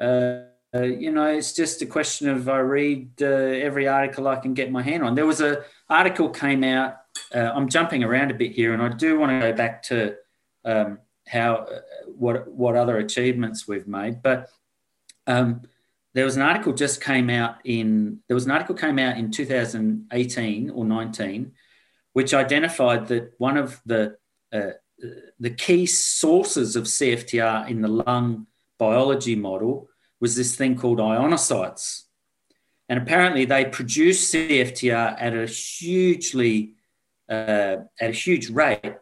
[0.00, 0.40] uh,
[0.74, 4.52] uh, you know, it's just a question of I read uh, every article I can
[4.52, 5.14] get my hand on.
[5.14, 6.96] There was a article came out.
[7.34, 10.16] Uh, I'm jumping around a bit here, and I do want to go back to
[10.64, 14.22] um, how uh, what what other achievements we've made.
[14.22, 14.50] But
[15.26, 15.62] um,
[16.12, 19.30] there was an article just came out in there was an article came out in
[19.30, 21.52] 2018 or 19,
[22.12, 24.18] which identified that one of the
[24.52, 24.72] uh,
[25.38, 28.46] the key sources of CFTR in the lung
[28.78, 29.88] biology model
[30.20, 32.02] was this thing called ionocytes.
[32.88, 36.74] And apparently they produce CFTR at a hugely,
[37.28, 38.94] uh, at a huge rate.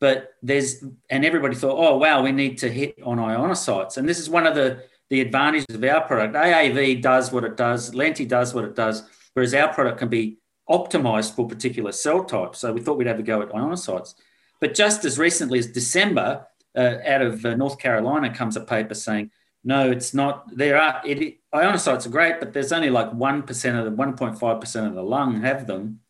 [0.00, 3.96] But there's, and everybody thought, oh, wow, we need to hit on ionocytes.
[3.96, 6.34] And this is one of the, the advantages of our product.
[6.34, 10.38] AAV does what it does, Lenti does what it does, whereas our product can be
[10.68, 12.60] optimized for particular cell types.
[12.60, 14.14] So we thought we'd have a go at ionocytes.
[14.62, 16.46] But just as recently as December,
[16.76, 19.32] uh, out of uh, North Carolina comes a paper saying
[19.64, 20.44] no, it's not.
[20.56, 24.16] There are it, ionocytes are great, but there's only like one percent of the one
[24.16, 26.00] point five percent of the lung have them.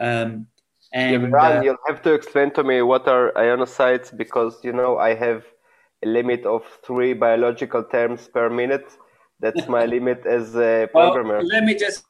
[0.00, 0.48] Um,
[0.92, 4.98] and yeah, uh, you'll have to explain to me what are ionocytes because you know
[4.98, 5.44] I have
[6.04, 8.86] a limit of three biological terms per minute.
[9.38, 11.38] That's my limit as a programmer.
[11.38, 12.04] Well, let me just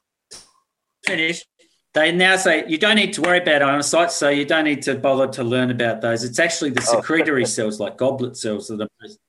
[1.05, 1.45] finish.
[1.93, 4.95] They now say you don't need to worry about ionocytes, so you don't need to
[4.95, 6.23] bother to learn about those.
[6.23, 6.95] It's actually the oh.
[7.01, 7.45] secretory oh.
[7.57, 9.19] cells, like goblet cells, that are most,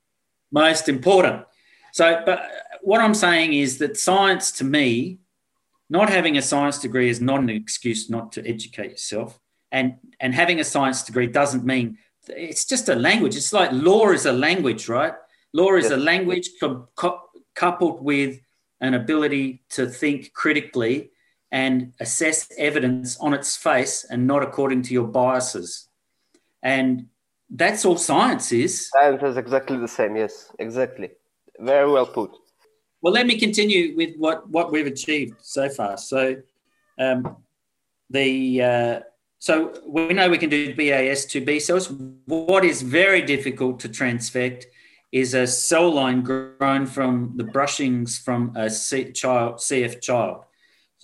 [0.51, 1.45] most important.
[1.93, 2.49] So, but
[2.81, 5.19] what I'm saying is that science to me,
[5.89, 9.39] not having a science degree is not an excuse not to educate yourself.
[9.71, 11.97] And, and having a science degree doesn't mean
[12.27, 13.35] it's just a language.
[13.35, 15.13] It's like law is a language, right?
[15.53, 15.93] Law is yes.
[15.93, 17.21] a language co- co-
[17.55, 18.39] coupled with
[18.81, 21.11] an ability to think critically
[21.55, 25.87] and assess evidence on its face and not according to your biases.
[26.61, 27.07] And
[27.49, 28.89] that's all science is.
[28.89, 31.11] Science is exactly the same, yes, exactly.
[31.57, 32.31] Very well put.
[33.01, 35.97] Well, let me continue with what, what we've achieved so far.
[35.97, 36.35] So,
[36.99, 37.37] um,
[38.09, 38.99] the uh,
[39.39, 41.89] so we know we can do BAS to B cells.
[42.25, 44.65] What is very difficult to transfect
[45.13, 50.43] is a cell line grown from the brushings from a C, child, CF child.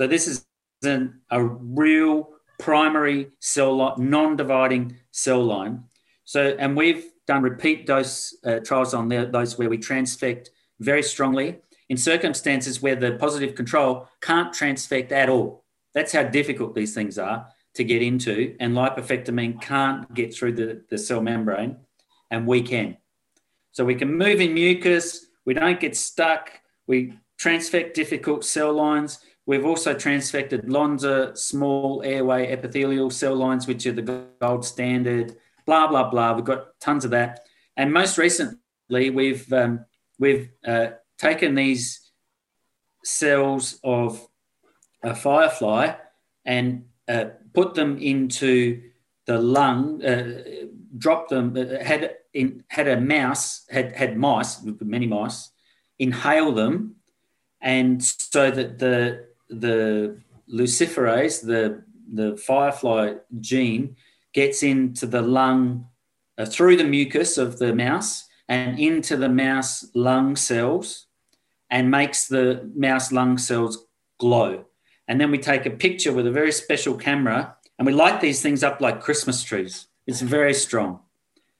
[0.01, 0.47] So this is
[0.81, 5.83] an, a real primary cell line, non-dividing cell line.
[6.23, 10.47] So, and we've done repeat dose uh, trials on those where we transfect
[10.79, 15.65] very strongly in circumstances where the positive control can't transfect at all.
[15.93, 20.81] That's how difficult these things are to get into, and lipofectamine can't get through the,
[20.89, 21.77] the cell membrane,
[22.31, 22.97] and we can.
[23.71, 26.49] So we can move in mucus, we don't get stuck,
[26.87, 29.19] we transfect difficult cell lines.
[29.51, 35.35] We've also transfected Lonza small airway epithelial cell lines, which are the gold standard
[35.65, 36.31] blah blah blah.
[36.31, 37.41] We've got tons of that,
[37.75, 39.83] and most recently we've um,
[40.17, 42.11] we've uh, taken these
[43.03, 44.25] cells of
[45.03, 45.95] a firefly
[46.45, 48.81] and uh, put them into
[49.25, 50.43] the lung, uh,
[50.97, 55.51] dropped them, uh, had in, had a mouse, had had mice, many mice,
[55.99, 56.95] inhale them,
[57.59, 60.17] and so that the the
[60.51, 61.83] luciferase, the
[62.13, 63.95] the firefly gene,
[64.33, 65.87] gets into the lung
[66.37, 71.07] uh, through the mucus of the mouse and into the mouse lung cells
[71.69, 73.85] and makes the mouse lung cells
[74.19, 74.65] glow.
[75.07, 78.41] And then we take a picture with a very special camera and we light these
[78.41, 79.87] things up like Christmas trees.
[80.05, 80.99] It's very strong.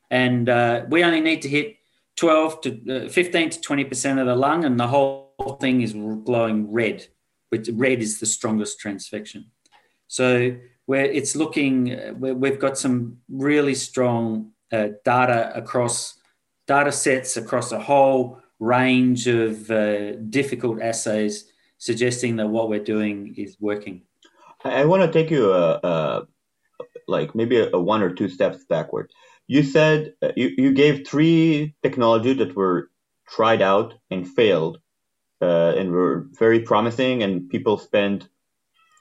[0.09, 1.77] And uh, we only need to hit
[2.17, 6.71] 12 to uh, 15 to 20% of the lung, and the whole thing is glowing
[6.71, 7.07] red,
[7.51, 9.45] which red is the strongest transfection.
[10.07, 11.75] So where it's looking,
[12.19, 16.15] we've got some really strong uh, data across
[16.67, 23.33] data sets across a whole range of uh, difficult assays, suggesting that what we're doing
[23.37, 24.03] is working.
[24.63, 26.27] I, I want to take you a, a
[27.07, 29.11] like maybe a, a, one or two steps backward.
[29.47, 32.89] You said uh, you, you gave three technology that were
[33.27, 34.79] tried out and failed
[35.41, 38.27] uh, and were very promising, and people spent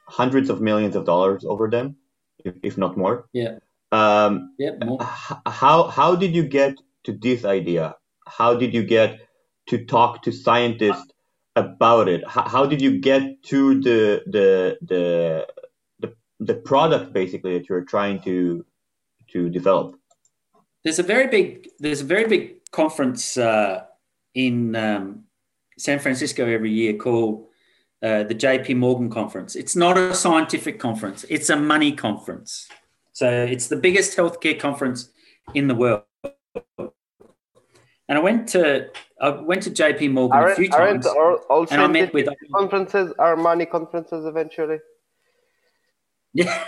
[0.09, 1.97] hundreds of millions of dollars over them,
[2.45, 3.27] if, if not more.
[3.33, 3.59] Yeah.
[3.93, 4.73] Um, yeah.
[4.85, 4.99] More.
[5.03, 7.97] How how did you get to this idea?
[8.27, 9.21] How did you get
[9.69, 11.13] to talk to scientists
[11.57, 12.27] about it?
[12.27, 15.47] How, how did you get to the the the
[15.99, 18.65] the the product basically that you're trying to
[19.33, 19.97] to develop?
[20.85, 23.85] There's a very big there's a very big conference uh,
[24.35, 25.25] in um,
[25.81, 27.47] San Francisco every year called
[28.03, 29.57] uh, the JP Morgan conference.
[29.57, 32.69] It's not a scientific conference, it's a money conference.
[33.13, 35.11] So it's the biggest healthcare conference
[35.55, 36.05] in the world.
[36.79, 41.07] And I went to I went to JP Morgan aren't, a few times.
[41.07, 44.79] All, all and I met with conferences are money conferences eventually.
[46.33, 46.65] Yeah,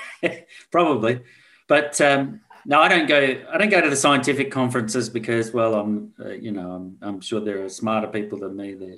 [0.73, 1.21] probably.
[1.69, 3.43] But um, no, I don't go.
[3.53, 7.21] I don't go to the scientific conferences because, well, I'm, uh, you know, I'm, I'm
[7.21, 8.97] sure there are smarter people than me there.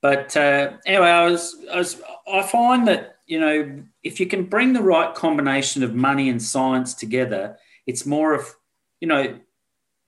[0.00, 4.44] But uh, anyway, I was, I was, I find that you know, if you can
[4.44, 8.54] bring the right combination of money and science together, it's more of,
[9.00, 9.38] you know,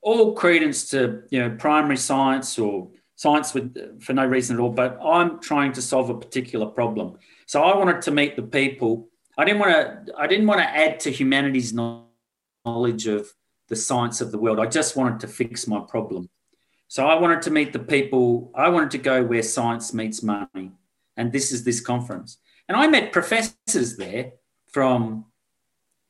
[0.02, 4.70] all credence to you know primary science or science with for no reason at all.
[4.70, 9.08] But I'm trying to solve a particular problem, so I wanted to meet the people.
[9.38, 10.12] I didn't want to.
[10.18, 12.03] I didn't want to add to humanity's knowledge
[12.64, 13.32] knowledge of
[13.68, 14.60] the science of the world.
[14.60, 16.28] I just wanted to fix my problem.
[16.88, 20.72] So I wanted to meet the people, I wanted to go where science meets money.
[21.16, 22.38] And this is this conference.
[22.68, 24.32] And I met professors there
[24.70, 25.26] from,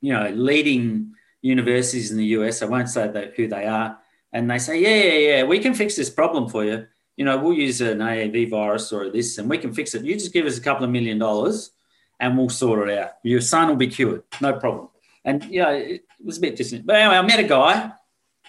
[0.01, 2.63] you know, leading universities in the US.
[2.63, 3.99] I won't say that, who they are.
[4.33, 6.87] And they say, yeah, yeah, yeah, we can fix this problem for you.
[7.17, 10.05] You know, we'll use an AAV virus or this and we can fix it.
[10.05, 11.71] You just give us a couple of million dollars
[12.19, 13.13] and we'll sort it out.
[13.23, 14.25] Your son will be cured.
[14.41, 14.89] No problem.
[15.25, 16.87] And, know, it was a bit distant.
[16.87, 17.93] But anyway, I met a guy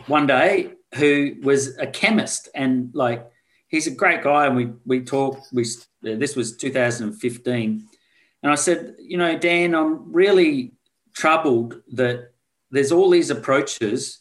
[0.07, 3.26] one day who was a chemist and like,
[3.67, 4.47] he's a great guy.
[4.47, 5.65] And we, we talked, we,
[6.01, 7.88] this was 2015.
[8.43, 10.73] And I said, you know, Dan, I'm really
[11.13, 12.32] troubled that
[12.71, 14.19] there's all these approaches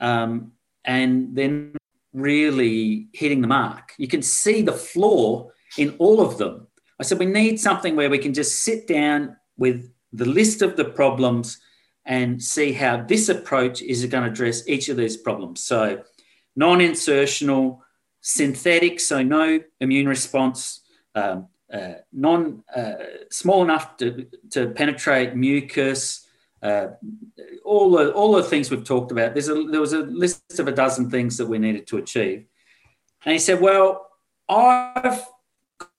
[0.00, 0.52] um,
[0.84, 1.74] and then
[2.12, 3.92] really hitting the mark.
[3.98, 6.66] You can see the flaw in all of them.
[6.98, 10.76] I said, we need something where we can just sit down with the list of
[10.76, 11.60] the problems
[12.06, 15.60] and see how this approach is going to address each of these problems.
[15.62, 16.02] So,
[16.54, 17.80] non insertional,
[18.20, 20.80] synthetic, so no immune response,
[21.14, 22.94] um, uh, non uh,
[23.30, 26.26] small enough to, to penetrate mucus,
[26.62, 26.88] uh,
[27.64, 29.34] all the all the things we've talked about.
[29.34, 32.46] There's a, there was a list of a dozen things that we needed to achieve,
[33.24, 34.08] and he said, "Well,
[34.48, 35.26] I've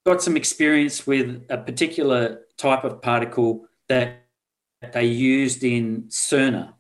[0.06, 4.27] got some experience with a particular type of particle that
[4.94, 6.74] they used in Cerner,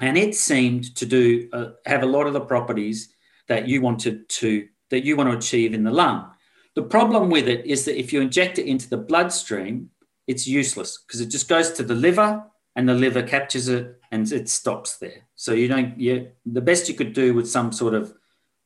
[0.00, 3.14] and it seemed to do uh, have a lot of the properties
[3.48, 6.30] that you wanted to that you want to achieve in the lung.
[6.74, 9.90] The problem with it is that if you inject it into the bloodstream,
[10.26, 12.44] it's useless because it just goes to the liver
[12.76, 15.26] and the liver captures it and it stops there.
[15.34, 15.98] So you don't.
[15.98, 18.14] You the best you could do with some sort of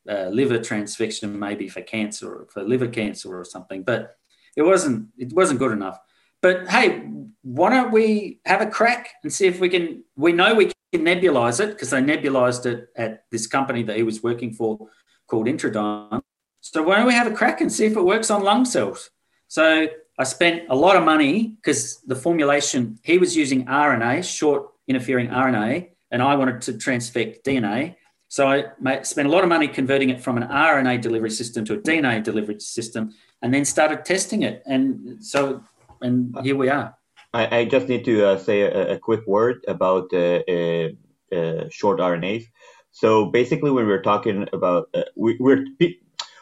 [0.08, 4.16] uh, liver transfection, maybe for cancer or for liver cancer or something, but
[4.56, 5.08] it wasn't.
[5.16, 5.98] It wasn't good enough.
[6.42, 7.08] But hey,
[7.42, 10.04] why don't we have a crack and see if we can?
[10.16, 14.02] We know we can nebulize it because they nebulized it at this company that he
[14.02, 14.88] was working for
[15.28, 16.20] called Intradyne.
[16.60, 19.10] So why don't we have a crack and see if it works on lung cells?
[19.48, 19.86] So
[20.18, 25.28] I spent a lot of money because the formulation he was using RNA, short interfering
[25.28, 27.96] RNA, and I wanted to transfect DNA.
[28.28, 31.74] So I spent a lot of money converting it from an RNA delivery system to
[31.74, 34.62] a DNA delivery system, and then started testing it.
[34.66, 35.62] And so
[36.02, 36.94] and here we are.
[37.32, 40.88] I, I just need to uh, say a, a, quick word about uh, uh,
[41.34, 42.44] uh short RNAs.
[42.90, 45.64] So basically, when we're talking about uh, we, we're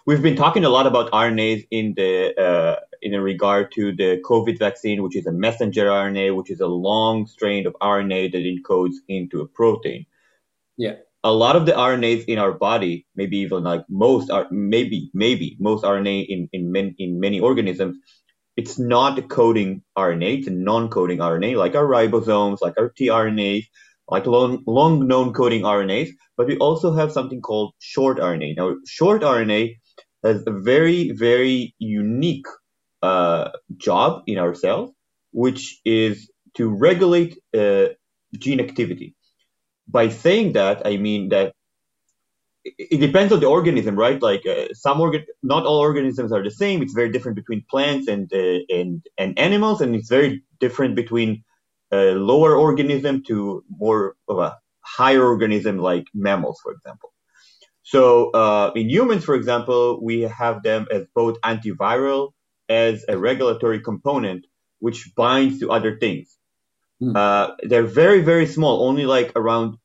[0.07, 4.59] we've been talking a lot about RNAs in the uh, in regard to the COVID
[4.59, 8.97] vaccine, which is a messenger RNA, which is a long strain of RNA that encodes
[9.09, 10.07] into a protein.
[10.77, 10.97] Yeah.
[11.23, 15.57] A lot of the RNAs in our body, maybe even like most are maybe maybe
[15.61, 17.99] most RNA in in, men, in many organisms
[18.61, 23.65] it's not coding RNA, it's a non-coding RNA, like our ribosomes, like our tRNAs,
[24.07, 28.57] like long, long non-coding RNAs, but we also have something called short RNA.
[28.59, 29.77] Now, short RNA
[30.23, 32.45] has a very, very unique
[33.01, 33.49] uh,
[33.79, 34.91] job in our cells,
[35.33, 37.87] which is to regulate uh,
[38.39, 39.15] gene activity.
[39.89, 41.55] By saying that, I mean that
[42.65, 44.21] it depends on the organism, right?
[44.21, 46.83] Like uh, some organ, not all organisms are the same.
[46.83, 51.45] It's very different between plants and uh, and and animals, and it's very different between
[51.93, 57.13] a lower organism to more of a higher organism like mammals, for example.
[57.83, 62.33] So uh, in humans, for example, we have them as both antiviral
[62.69, 64.47] as a regulatory component,
[64.79, 66.37] which binds to other things.
[67.03, 67.17] Mm.
[67.17, 69.77] Uh, they're very, very small, only like around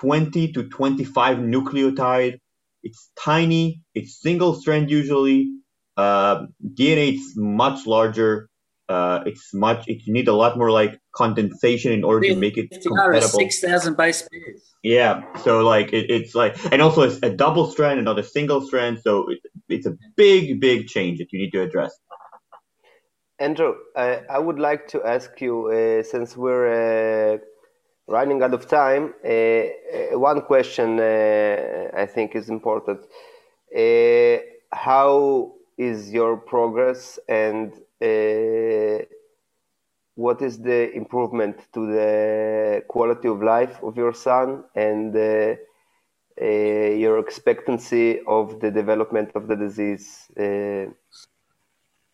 [0.00, 2.38] 20 to 25 nucleotide.
[2.82, 3.82] It's tiny.
[3.94, 5.50] It's single strand usually.
[5.96, 8.48] Uh, DNA is much larger.
[8.88, 9.86] Uh, it's much.
[9.88, 13.40] It, you need a lot more like condensation in order to make it compatible.
[13.40, 14.74] Six thousand base pairs.
[14.82, 15.22] Yeah.
[15.38, 18.64] So like it, it's like, and also it's a double strand and not a single
[18.66, 19.00] strand.
[19.02, 21.92] So it, it's a big, big change that you need to address.
[23.40, 27.38] Andrew, I, I would like to ask you, uh, since we're uh,
[28.08, 33.00] running out of time, uh, uh one question uh, I think is important.
[33.74, 34.38] Uh,
[34.72, 37.72] how is your progress and
[40.14, 45.14] what is the improvement to the quality of life of your son and
[47.04, 50.28] your expectancy of the development of the disease?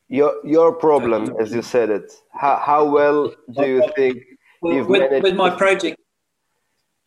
[0.09, 2.13] your your problem, as you said it.
[2.33, 4.19] How how well do you think
[4.73, 5.23] you've with, managed?
[5.23, 6.01] With my project,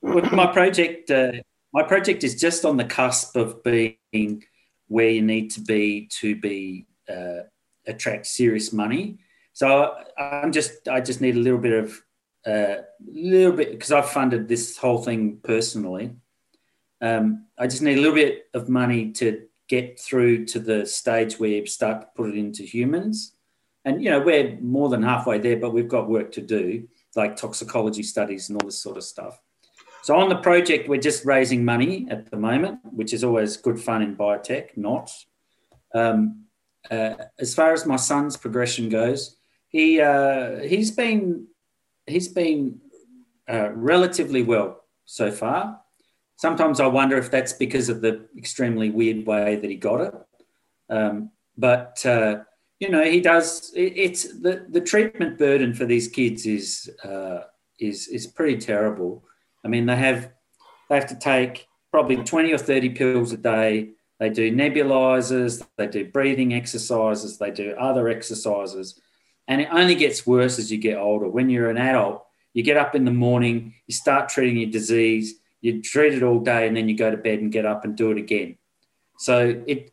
[0.02, 1.32] with my project, uh,
[1.74, 4.44] my project is just on the cusp of being
[4.88, 7.44] where you need to be to be uh,
[7.86, 9.18] attract serious money.
[9.54, 12.02] So I'm just I just need a little bit of
[12.46, 16.16] a uh, little bit because I've funded this whole thing personally.
[17.02, 21.40] Um, I just need a little bit of money to get through to the stage
[21.40, 23.34] where you start to put it into humans.
[23.86, 26.88] And, you know, we're more than halfway there, but we've got work to do,
[27.18, 29.40] like toxicology studies and all this sort of stuff.
[30.04, 33.80] So on the project, we're just raising money at the moment, which is always good
[33.80, 35.12] fun in biotech, not.
[35.94, 36.46] Um,
[36.90, 39.36] uh, as far as my son's progression goes,
[39.68, 41.48] he uh, he's been
[42.06, 42.80] he's been
[43.50, 45.82] uh, relatively well so far.
[46.38, 50.14] Sometimes I wonder if that's because of the extremely weird way that he got it.
[50.90, 52.44] Um, but uh,
[52.80, 53.72] you know, he does.
[53.76, 57.42] It, it's the the treatment burden for these kids is uh,
[57.80, 59.24] is is pretty terrible.
[59.64, 60.32] I mean, they have
[60.90, 63.92] they have to take probably twenty or thirty pills a day.
[64.20, 69.00] They do nebulizers, they do breathing exercises, they do other exercises,
[69.48, 71.28] and it only gets worse as you get older.
[71.28, 72.26] When you're an adult,
[72.56, 76.40] you get up in the morning, you start treating your disease you treat it all
[76.40, 78.58] day and then you go to bed and get up and do it again.
[79.18, 79.92] So it,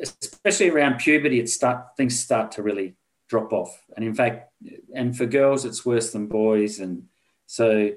[0.00, 2.94] especially around puberty, it start things start to really
[3.28, 3.82] drop off.
[3.96, 4.52] And in fact,
[4.94, 6.80] and for girls, it's worse than boys.
[6.80, 7.04] And
[7.46, 7.90] so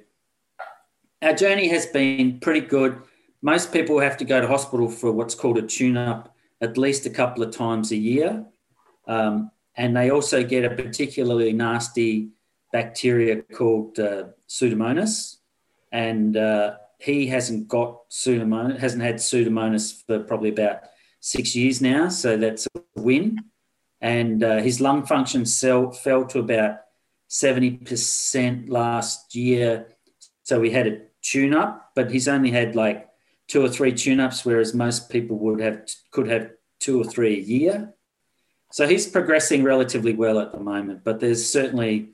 [1.22, 3.02] our journey has been pretty good.
[3.42, 7.10] Most people have to go to hospital for what's called a tune-up at least a
[7.10, 8.46] couple of times a year.
[9.08, 12.30] Um, and they also get a particularly nasty
[12.72, 15.38] bacteria called uh, Pseudomonas,
[15.92, 20.80] and uh, he hasn't got pseudomonas, hasn't had pseudomonas for probably about
[21.26, 23.39] six years now, so that's a win.
[23.99, 26.82] And uh, his lung function cell fell to about
[27.32, 29.88] 70% last year,
[30.43, 33.09] so we had a tune up, but he's only had like
[33.47, 37.38] two or three tune ups, whereas most people would have could have two or three
[37.38, 37.93] a year.
[38.71, 42.11] So he's progressing relatively well at the moment, but there's certainly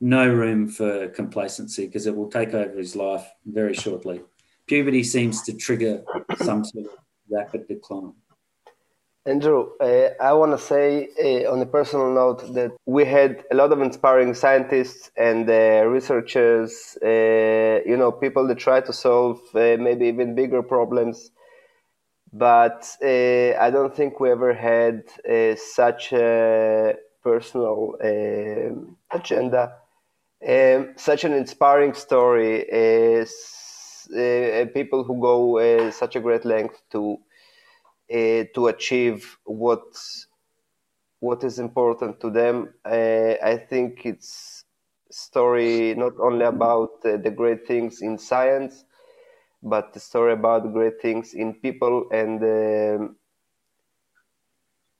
[0.00, 4.22] no room for complacency because it will take over his life very shortly.
[4.66, 6.02] Puberty seems to trigger
[6.38, 6.92] some sort of
[7.30, 8.14] rapid decline.
[9.26, 13.54] Andrew, uh, I want to say uh, on a personal note that we had a
[13.54, 19.38] lot of inspiring scientists and uh, researchers, uh, you know, people that try to solve
[19.54, 21.32] uh, maybe even bigger problems.
[22.32, 25.02] But uh, I don't think we ever had
[25.58, 27.96] such a personal
[29.12, 29.74] agenda
[30.48, 32.64] um, such an inspiring story
[34.74, 37.18] people who go such a great length to
[38.12, 39.84] uh, to achieve what
[41.20, 42.74] what is important to them.
[42.84, 44.64] Uh, I think it's
[45.10, 48.84] story not only about uh, the great things in science,
[49.62, 53.16] but the story about great things in people and um,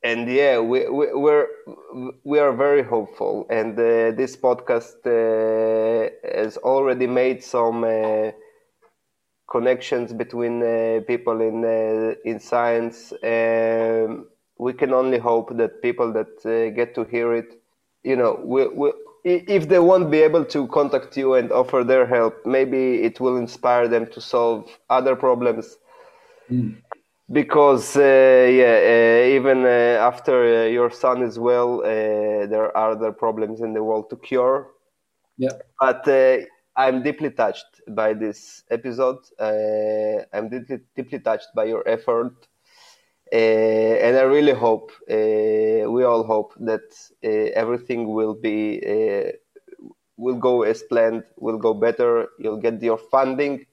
[0.02, 1.46] and yeah, we, we we're
[2.24, 8.30] we are very hopeful, and uh, this podcast uh, has already made some uh,
[9.50, 13.12] connections between uh, people in uh, in science.
[13.22, 14.24] and
[14.58, 17.58] we can only hope that people that uh, get to hear it,
[18.04, 18.92] you know, we, we,
[19.24, 23.38] if they won't be able to contact you and offer their help, maybe it will
[23.38, 25.78] inspire them to solve other problems
[26.50, 26.76] Mm.
[27.30, 32.90] Because uh, yeah, uh, even uh, after uh, your son is well, uh, there are
[32.90, 34.70] other problems in the world to cure.
[35.38, 35.52] Yeah.
[35.78, 36.38] But uh,
[36.80, 39.18] I'm deeply touched by this episode.
[39.38, 42.34] Uh, I'm deeply, deeply touched by your effort.
[43.32, 43.36] Uh,
[44.06, 46.86] and I really hope, uh, we all hope that
[47.24, 47.28] uh,
[47.62, 48.58] everything will be,
[48.94, 49.30] uh,
[50.16, 52.28] will go as planned, will go better.
[52.38, 53.66] You'll get your funding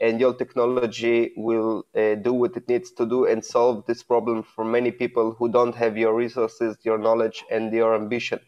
[0.00, 4.44] and your technology will uh, do what it needs to do and solve this problem
[4.44, 8.38] for many people who don't have your resources, your knowledge, and your ambition.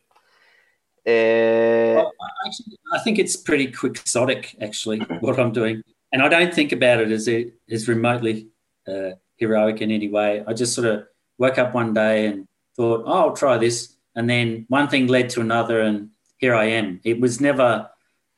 [1.07, 5.83] Uh, Well, I- actually, I think it's pretty quixotic, actually, what I'm doing,
[6.13, 8.49] and I don't think about it as it as remotely
[8.87, 10.45] uh, heroic in any way.
[10.47, 11.05] I just sort of
[11.39, 12.47] woke up one day and
[12.77, 16.65] thought, "Oh, I'll try this," and then one thing led to another, and here I
[16.67, 17.01] am.
[17.05, 17.89] It was never,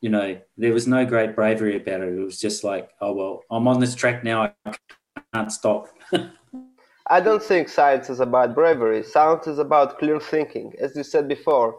[0.01, 2.15] you know, there was no great bravery about it.
[2.19, 4.55] It was just like, "Oh well, I'm on this track now.
[4.65, 4.75] I
[5.35, 5.89] can't stop."
[7.09, 9.03] I don't think science is about bravery.
[9.03, 10.73] Science is about clear thinking.
[10.81, 11.79] As you said before,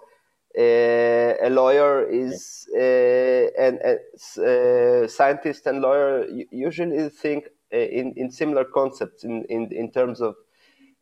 [0.57, 8.31] uh, a lawyer is uh, and uh, scientist and lawyer usually think uh, in, in
[8.31, 10.35] similar concepts in, in, in terms of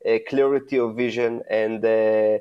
[0.08, 2.38] uh, clarity of vision and uh,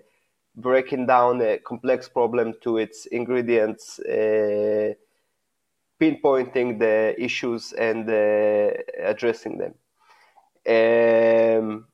[0.57, 4.93] breaking down a complex problem to its ingredients, uh,
[6.01, 8.71] pinpointing the issues and uh,
[9.03, 9.75] addressing them.
[10.67, 11.87] Um,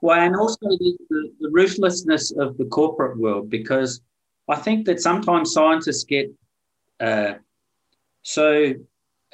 [0.00, 4.00] Well, and also the, the, the ruthlessness of the corporate world, because
[4.48, 6.30] I think that sometimes scientists get
[7.00, 7.34] uh,
[8.22, 8.74] so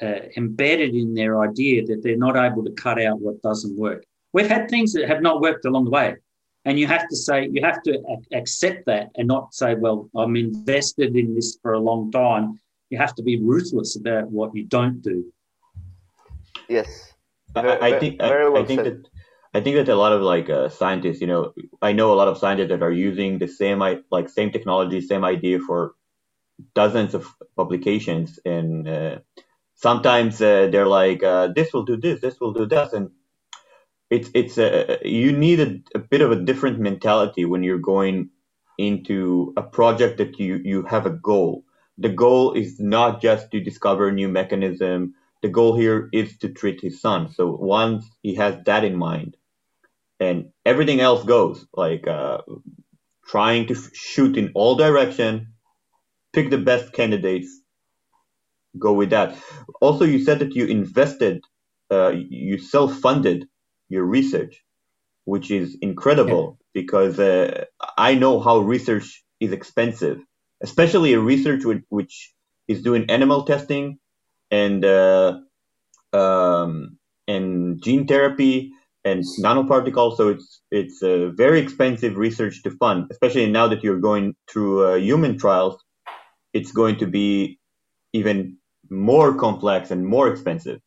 [0.01, 4.05] uh, embedded in their idea that they're not able to cut out what doesn't work.
[4.33, 6.15] We've had things that have not worked along the way.
[6.65, 10.09] And you have to say, you have to ac- accept that and not say, well,
[10.15, 12.59] I'm invested in this for a long time.
[12.89, 15.31] You have to be ruthless about what you don't do.
[16.69, 17.13] yes.
[17.55, 19.03] I, I think very I, well I think said.
[19.03, 19.09] that
[19.53, 22.29] I think that a lot of like uh, scientists, you know, I know a lot
[22.29, 23.79] of scientists that are using the same
[24.11, 25.93] like same technology, same idea for
[26.75, 27.27] dozens of
[27.57, 29.19] publications, and uh,
[29.75, 33.11] sometimes uh, they're like, uh, this will do this, this will do that, and
[34.09, 38.29] it's it's a you need a, a bit of a different mentality when you're going
[38.77, 41.63] into a project that you you have a goal.
[41.97, 45.15] The goal is not just to discover a new mechanism.
[45.41, 47.31] The goal here is to treat his son.
[47.31, 49.37] So once he has that in mind,
[50.21, 51.67] and everything else goes.
[51.73, 52.43] Like uh,
[53.27, 55.53] trying to shoot in all direction,
[56.33, 57.49] pick the best candidates,
[58.79, 59.37] go with that.
[59.81, 61.43] Also, you said that you invested,
[61.91, 63.47] uh, you self-funded
[63.89, 64.63] your research,
[65.25, 67.65] which is incredible because uh,
[67.97, 70.19] I know how research is expensive,
[70.61, 72.33] especially a research which, which
[72.67, 73.99] is doing animal testing
[74.51, 75.39] and uh,
[76.13, 76.97] um,
[77.27, 78.73] and gene therapy
[79.03, 80.17] and nanoparticles.
[80.17, 84.85] So it's it's a very expensive research to fund, especially now that you're going through
[84.85, 85.83] uh, human trials.
[86.53, 87.59] It's going to be
[88.13, 88.57] even
[88.89, 90.79] more complex and more expensive.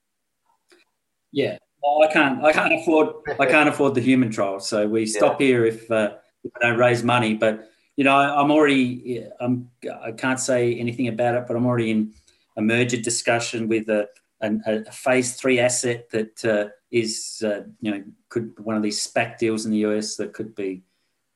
[1.32, 2.44] Yeah, well, I can't.
[2.44, 3.08] I can't afford.
[3.40, 6.78] I can't afford the human trials, So we stop here if, uh, if I don't
[6.78, 7.34] raise money.
[7.34, 9.26] But you know, I'm already.
[9.40, 9.70] I'm.
[10.02, 12.14] I can't say anything about it, but I'm already in
[12.56, 14.08] a merger discussion with a
[14.40, 19.04] a, a phase three asset that uh, is uh, you know could one of these
[19.04, 20.82] SPAC deals in the US that could be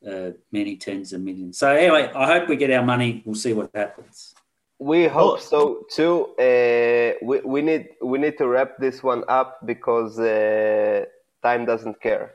[0.09, 1.59] uh, many tens of millions.
[1.59, 3.23] So anyway, I hope we get our money.
[3.25, 4.35] We'll see what happens.
[4.79, 6.37] We hope so too.
[6.39, 11.05] Uh, we, we need we need to wrap this one up because uh,
[11.43, 12.35] time doesn't care.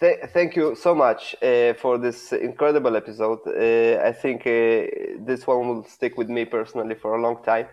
[0.00, 3.40] Th- thank you so much uh, for this incredible episode.
[3.46, 7.66] Uh, I think uh, this one will stick with me personally for a long time.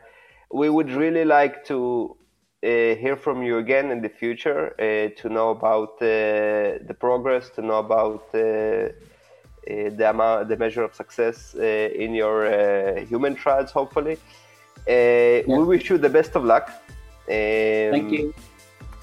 [0.54, 2.18] We would really like to
[2.62, 7.62] hear from you again in the future uh, to know about uh, the progress, to
[7.62, 13.36] know about uh, uh, the amount, the measure of success uh, in your uh, human
[13.36, 13.72] trials.
[13.72, 14.18] Hopefully,
[14.88, 16.70] uh, we wish you the best of luck.
[17.30, 18.34] Um, Thank you.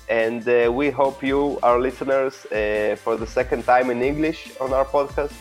[0.09, 4.73] and uh, we hope you, our listeners, uh, for the second time in English on
[4.73, 5.33] our podcast,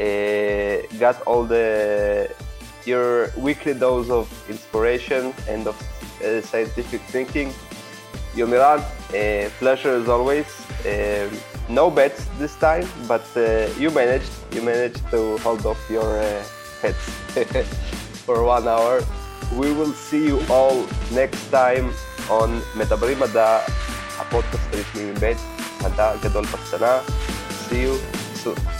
[0.00, 2.30] uh, got all the
[2.86, 7.52] your weekly dose of inspiration and of uh, uh, scientific thinking.
[8.34, 10.46] Yomiran, uh, pleasure as always.
[10.84, 11.30] Um,
[11.68, 14.30] no bets this time, but uh, you managed.
[14.52, 16.42] You managed to hold off your uh,
[18.26, 19.02] for one hour.
[19.54, 21.92] We will see you all next time
[22.30, 23.58] on مدبرين مدى
[24.20, 25.36] البودكاست and من بيت
[25.84, 27.02] مدى جدول بحثنا.
[27.70, 27.98] See you
[28.44, 28.77] soon.